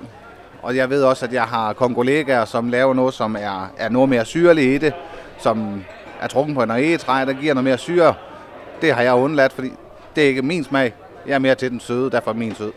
Og 0.62 0.76
jeg 0.76 0.90
ved 0.90 1.04
også, 1.04 1.26
at 1.26 1.34
jeg 1.34 1.44
har 1.44 1.74
kollegaer, 1.74 2.46
som 2.46 2.70
laver 2.70 2.94
noget, 2.94 3.14
som 3.14 3.36
er, 3.40 3.72
er 3.78 3.90
noget 3.90 4.10
mere 4.10 4.26
syrligt 4.26 4.84
i 4.84 4.86
det, 4.86 4.94
som 5.40 5.84
er 6.22 6.28
trukken 6.28 6.56
på 6.56 6.64
en 6.64 6.70
egetræ, 6.70 7.26
der 7.26 7.34
giver 7.34 7.54
noget 7.54 7.64
mere 7.64 7.78
syre. 7.78 8.14
Det 8.82 8.94
har 8.94 9.02
jeg 9.02 9.14
undladt, 9.14 9.54
fordi 9.54 9.72
det 10.16 10.24
er 10.24 10.28
ikke 10.28 10.42
min 10.42 10.64
smag. 10.64 10.94
Jeg 11.28 11.34
er 11.34 11.40
mere 11.40 11.56
til 11.56 11.72
den 11.72 11.80
søde, 11.80 12.12
derfor 12.12 12.32
er 12.32 12.36
min 12.36 12.56
sød. 12.56 12.72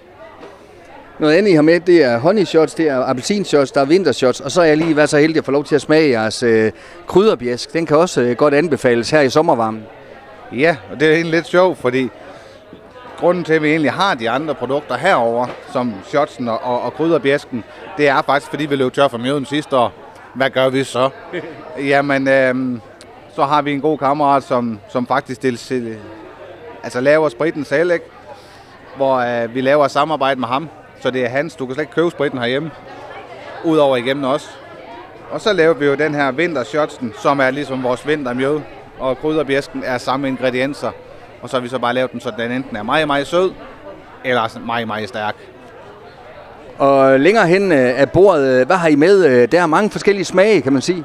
Noget 1.18 1.34
andet, 1.34 1.50
I 1.50 1.54
har 1.54 1.62
med, 1.62 1.80
det 1.80 2.04
er 2.04 2.18
honey 2.18 2.44
shots, 2.44 2.74
det 2.74 2.88
er 2.88 3.04
appelsinshots, 3.04 3.72
der 3.72 3.80
er 3.80 3.84
vintershots, 3.84 4.40
og 4.40 4.50
så 4.50 4.60
er 4.62 4.64
jeg 4.64 4.76
lige 4.76 4.96
været 4.96 5.08
så 5.08 5.18
heldig 5.18 5.38
at 5.38 5.44
få 5.44 5.50
lov 5.50 5.64
til 5.64 5.74
at 5.74 5.80
smage 5.80 6.10
jeres 6.10 6.42
øh, 6.42 6.72
krydderbjæsk. 7.06 7.72
Den 7.72 7.86
kan 7.86 7.96
også 7.96 8.20
øh, 8.20 8.36
godt 8.36 8.54
anbefales 8.54 9.10
her 9.10 9.20
i 9.20 9.30
sommervarmen. 9.30 9.82
Ja, 10.52 10.76
og 10.92 11.00
det 11.00 11.08
er 11.08 11.12
egentlig 11.12 11.34
lidt 11.34 11.46
sjovt, 11.46 11.78
fordi 11.78 12.08
grunden 13.18 13.44
til, 13.44 13.52
at 13.52 13.62
vi 13.62 13.70
egentlig 13.70 13.92
har 13.92 14.14
de 14.14 14.30
andre 14.30 14.54
produkter 14.54 14.96
herover, 14.96 15.46
som 15.72 15.94
shotsen 16.04 16.48
og, 16.48 16.62
og, 16.62 16.82
og 16.82 16.94
krydderbjæsken, 16.94 17.64
det 17.96 18.08
er 18.08 18.22
faktisk, 18.22 18.50
fordi 18.50 18.66
vi 18.66 18.76
løb 18.76 18.92
tør 18.92 19.08
for 19.08 19.18
mjøden 19.18 19.44
sidste 19.46 19.76
år. 19.76 19.92
Hvad 20.34 20.50
gør 20.50 20.68
vi 20.68 20.84
så? 20.84 21.10
Jamen, 21.90 22.28
øh, 22.28 22.80
så 23.34 23.44
har 23.44 23.62
vi 23.62 23.72
en 23.72 23.80
god 23.80 23.98
kammerat, 23.98 24.42
som, 24.42 24.80
som 24.88 25.06
faktisk 25.06 25.42
del, 25.42 25.60
altså 26.82 27.00
laver 27.00 27.28
spritten 27.28 27.64
selv, 27.64 27.90
ikke? 27.90 28.04
hvor 28.96 29.16
øh, 29.16 29.54
vi 29.54 29.60
laver 29.60 29.88
samarbejde 29.88 30.40
med 30.40 30.48
ham. 30.48 30.68
Så 31.00 31.10
det 31.10 31.24
er 31.24 31.28
hans. 31.28 31.56
Du 31.56 31.66
kan 31.66 31.74
slet 31.74 31.82
ikke 31.82 31.92
købe 31.94 32.10
spritten 32.10 32.38
herhjemme. 32.38 32.70
Udover 33.64 33.96
igennem 33.96 34.24
os. 34.24 34.58
Og 35.30 35.40
så 35.40 35.52
laver 35.52 35.74
vi 35.74 35.86
jo 35.86 35.94
den 35.94 36.14
her 36.14 36.30
vintershotsen, 36.30 37.12
som 37.22 37.40
er 37.40 37.50
ligesom 37.50 37.82
vores 37.82 38.06
vintermjød. 38.06 38.60
Og 38.98 39.18
krydderbjæsken 39.18 39.82
er 39.86 39.98
samme 39.98 40.28
ingredienser. 40.28 40.90
Og 41.42 41.48
så 41.50 41.56
har 41.56 41.62
vi 41.62 41.68
så 41.68 41.78
bare 41.78 41.94
lavet 41.94 42.12
den, 42.12 42.20
så 42.20 42.32
den 42.38 42.52
enten 42.52 42.76
er 42.76 42.82
meget, 42.82 43.06
meget 43.06 43.26
sød, 43.26 43.52
eller 44.24 44.58
meget, 44.66 44.86
meget 44.86 45.08
stærk. 45.08 45.34
Og 46.78 47.20
længere 47.20 47.46
hen 47.46 47.72
øh, 47.72 48.00
af 48.00 48.10
bordet, 48.10 48.60
øh, 48.60 48.66
hvad 48.66 48.76
har 48.76 48.88
I 48.88 48.94
med? 48.94 49.24
Øh, 49.26 49.48
Der 49.52 49.62
er 49.62 49.66
mange 49.66 49.90
forskellige 49.90 50.24
smage, 50.24 50.62
kan 50.62 50.72
man 50.72 50.82
sige. 50.82 51.04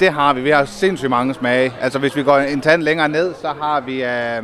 Det 0.00 0.08
har 0.12 0.32
vi. 0.32 0.40
Vi 0.40 0.50
har 0.50 0.64
sindssygt 0.64 1.10
mange 1.10 1.34
smage. 1.34 1.72
Altså 1.80 1.98
hvis 1.98 2.16
vi 2.16 2.22
går 2.22 2.38
en 2.38 2.60
tand 2.60 2.82
længere 2.82 3.08
ned, 3.08 3.34
så 3.40 3.48
har 3.62 3.80
vi, 3.80 4.04
øh, 4.04 4.42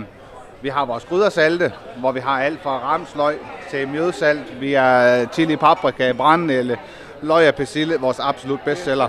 vi 0.62 0.68
har 0.68 0.84
vores 0.84 1.04
grydersalte, 1.04 1.72
hvor 1.96 2.12
vi 2.12 2.20
har 2.20 2.42
alt 2.42 2.62
fra 2.62 2.78
ramsløg 2.78 3.38
til 3.70 3.88
mjødsalt. 3.88 4.60
Vi 4.60 4.72
har 4.72 5.26
chili, 5.32 5.56
paprika, 5.56 6.12
brændenælde, 6.12 6.76
løg 7.22 7.48
og 7.48 7.54
persille, 7.54 7.96
vores 7.96 8.18
absolut 8.18 8.60
bestseller. 8.60 9.08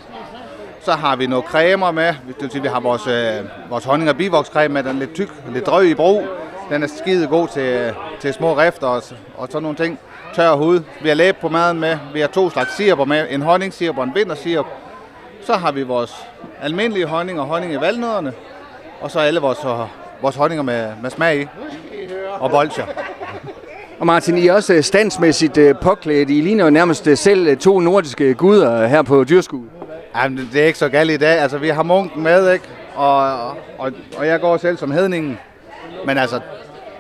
Så 0.81 0.91
har 0.91 1.15
vi 1.15 1.27
noget 1.27 1.45
cremer 1.45 1.91
med. 1.91 2.07
Det 2.07 2.35
vil 2.39 2.51
sige, 2.51 2.61
vi 2.61 2.67
har 2.67 2.79
vores, 2.79 3.07
øh, 3.07 3.69
vores 3.69 3.85
honning- 3.85 4.09
og 4.09 4.17
bivokscreme 4.17 4.73
med. 4.73 4.83
Den 4.83 4.95
er 4.95 4.99
lidt 4.99 5.13
tyk, 5.13 5.29
lidt 5.53 5.65
drøg 5.65 5.89
i 5.89 5.93
brug. 5.93 6.23
Den 6.69 6.83
er 6.83 6.87
skide 6.87 7.27
god 7.27 7.47
til, 7.47 7.93
til 8.19 8.33
små 8.33 8.57
rifter 8.57 8.87
og, 8.87 9.03
og 9.37 9.47
sådan 9.47 9.61
nogle 9.61 9.77
ting. 9.77 9.99
Tør 10.33 10.53
hud. 10.53 10.79
Vi 11.01 11.07
har 11.07 11.15
læb 11.15 11.35
på 11.35 11.49
maden 11.49 11.79
med. 11.79 11.97
Vi 12.13 12.19
har 12.19 12.27
to 12.27 12.49
slags 12.49 12.75
siruper 12.75 13.05
med. 13.05 13.27
En 13.29 13.41
honningsirup 13.41 13.97
og 13.97 14.03
en 14.03 14.15
vintersirup. 14.15 14.65
Så 15.45 15.53
har 15.53 15.71
vi 15.71 15.83
vores 15.83 16.27
almindelige 16.61 17.05
honning 17.05 17.39
og 17.39 17.45
honning 17.45 17.73
i 17.73 17.81
valnødderne. 17.81 18.33
Og 19.01 19.11
så 19.11 19.19
alle 19.19 19.39
vores, 19.39 19.65
øh, 19.65 20.00
vores 20.21 20.35
honninger 20.35 20.63
med, 20.63 20.89
med 21.01 21.09
smag 21.09 21.41
i. 21.41 21.47
Og 22.39 22.51
bolcher. 22.51 22.85
Og 23.99 24.05
Martin, 24.05 24.37
I 24.37 24.47
er 24.47 24.53
også 24.53 24.73
øh, 24.73 24.83
standsmæssigt 24.83 25.57
øh, 25.57 25.75
påklædt. 25.81 26.29
I 26.29 26.41
ligner 26.41 26.63
jo 26.63 26.69
nærmest 26.69 27.07
øh, 27.07 27.17
selv 27.17 27.57
to 27.57 27.79
nordiske 27.79 28.33
guder 28.33 28.87
her 28.87 29.01
på 29.01 29.23
dyrskuet. 29.23 29.69
Jamen, 30.15 30.49
det 30.53 30.61
er 30.61 30.65
ikke 30.65 30.79
så 30.79 30.89
galt 30.89 31.11
i 31.11 31.17
dag. 31.17 31.39
Altså, 31.39 31.57
vi 31.57 31.69
har 31.69 31.83
munken 31.83 32.23
med, 32.23 32.53
ikke? 32.53 32.65
Og, 32.95 33.47
og, 33.77 33.91
og 34.17 34.27
jeg 34.27 34.41
går 34.41 34.57
selv 34.57 34.77
som 34.77 34.91
hedningen. 34.91 35.37
Men 36.05 36.17
altså, 36.17 36.39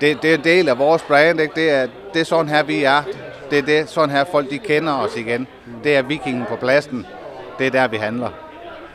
det, 0.01 0.21
det 0.21 0.29
er 0.31 0.35
en 0.37 0.43
del 0.43 0.69
af 0.69 0.79
vores 0.79 1.01
brand, 1.01 1.41
ikke? 1.41 1.53
Det 1.55 1.71
er, 1.71 1.87
det 2.13 2.19
er 2.19 2.25
sådan 2.25 2.49
her, 2.49 2.63
vi 2.63 2.83
er. 2.83 3.01
Det 3.49 3.57
er 3.59 3.63
det, 3.63 3.89
sådan 3.89 4.09
her, 4.09 4.23
folk 4.31 4.49
de 4.49 4.57
kender 4.57 4.93
os 4.93 5.15
igen. 5.17 5.47
Det 5.83 5.95
er 5.95 6.01
vikingen 6.01 6.45
på 6.49 6.55
pladsen. 6.55 7.05
Det 7.59 7.67
er 7.67 7.71
der, 7.71 7.87
vi 7.87 7.97
handler. 7.97 8.29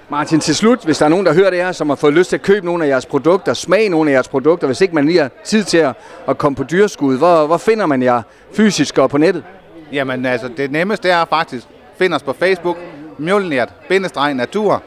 Martin, 0.09 0.41
til 0.41 0.57
slut, 0.57 0.85
hvis 0.85 0.99
der 0.99 1.05
er 1.05 1.09
nogen, 1.09 1.27
der 1.27 1.35
hører 1.35 1.51
det 1.51 1.59
her, 1.59 1.73
som 1.73 1.89
har 1.89 1.97
fået 1.97 2.15
lyst 2.15 2.29
til 2.29 2.37
at 2.37 2.43
købe 2.43 2.67
nogle 2.67 2.85
af 2.85 2.89
jeres 2.89 3.07
produkter, 3.07 3.55
smage 3.55 3.89
nogle 3.89 4.11
af 4.11 4.15
jeres 4.15 4.29
produkter, 4.29 4.67
hvis 4.67 4.81
ikke 4.81 4.95
man 4.95 5.07
lige 5.07 5.19
har 5.19 5.31
tid 5.45 5.65
til 5.65 5.79
at, 5.79 5.95
at 6.29 6.39
komme 6.39 6.57
på 6.57 6.65
dyreskud, 6.65 7.19
hvor, 7.19 7.47
hvor 7.47 7.57
finder 7.57 7.87
man 7.87 8.03
jer 8.03 8.23
fysisk 8.53 8.99
og 8.99 9.11
på 9.11 9.19
nettet? 9.19 9.45
Jamen, 9.93 10.27
altså, 10.27 10.49
det 10.57 10.73
nemmeste 10.73 11.11
er 11.11 11.25
faktisk, 11.25 11.67
find 11.99 12.15
os 12.15 12.23
på 12.23 12.33
Facebook, 12.33 12.77
Mjølnert, 13.19 13.73
bindestreg 13.89 14.35
natur. 14.35 14.83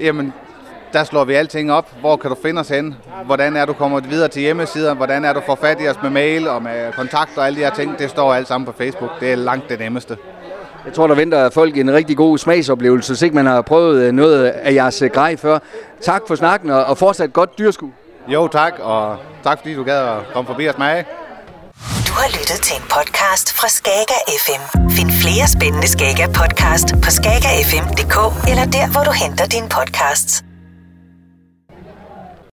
Jamen, 0.00 0.32
der 0.92 1.04
slår 1.04 1.24
vi 1.24 1.34
alting 1.34 1.72
op. 1.72 1.90
Hvor 2.00 2.16
kan 2.16 2.30
du 2.30 2.36
finde 2.42 2.60
os 2.60 2.68
hen? 2.68 2.94
Hvordan 3.26 3.56
er 3.56 3.64
du 3.64 3.72
kommet 3.72 4.10
videre 4.10 4.28
til 4.28 4.42
hjemmesider? 4.42 4.94
Hvordan 4.94 5.24
er 5.24 5.32
du 5.32 5.40
får 5.46 5.54
fat 5.54 5.80
i 5.80 5.88
os 5.88 5.96
med 6.02 6.10
mail 6.10 6.48
og 6.48 6.62
med 6.62 6.92
kontakt 6.92 7.38
og 7.38 7.46
alle 7.46 7.58
de 7.58 7.64
her 7.64 7.74
ting? 7.74 7.98
Det 7.98 8.10
står 8.10 8.34
alt 8.34 8.48
sammen 8.48 8.66
på 8.66 8.72
Facebook. 8.72 9.10
Det 9.20 9.32
er 9.32 9.36
langt 9.36 9.68
det 9.68 9.78
nemmeste. 9.78 10.16
Jeg 10.84 10.92
tror, 10.94 11.06
der 11.06 11.14
venter 11.14 11.50
folk 11.50 11.76
en 11.76 11.92
rigtig 11.92 12.16
god 12.16 12.38
smagsoplevelse, 12.38 13.12
hvis 13.12 13.22
ikke 13.22 13.34
man 13.36 13.46
har 13.46 13.62
prøvet 13.62 14.02
øh, 14.02 14.12
noget 14.12 14.44
af 14.44 14.74
jeres 14.74 15.02
øh, 15.02 15.10
grej 15.10 15.36
før. 15.36 15.58
Tak 16.02 16.22
for 16.28 16.34
snakken, 16.34 16.70
og 16.70 16.98
fortsat 16.98 17.32
godt 17.32 17.58
dyrskud. 17.58 17.88
Jo, 18.28 18.48
tak, 18.48 18.72
og 18.78 19.16
tak 19.44 19.58
fordi 19.58 19.74
du 19.74 19.84
gad 19.84 19.98
at 19.98 20.18
komme 20.32 20.46
forbi 20.46 20.66
og 20.66 20.74
smage. 20.74 21.04
Du 22.08 22.12
har 22.12 22.28
lyttet 22.28 22.60
til 22.62 22.76
en 22.76 22.82
podcast 22.82 23.52
fra 23.58 23.68
Skager 23.68 24.20
FM. 24.44 24.78
Find 24.90 25.10
flere 25.10 25.48
spændende 25.56 25.88
Skager 25.88 26.26
podcast 26.26 26.88
på 27.04 27.10
skagerfm.dk 27.10 28.16
eller 28.50 28.64
der, 28.64 28.92
hvor 28.92 29.02
du 29.04 29.10
henter 29.22 29.46
dine 29.46 29.68
podcasts. 29.68 30.44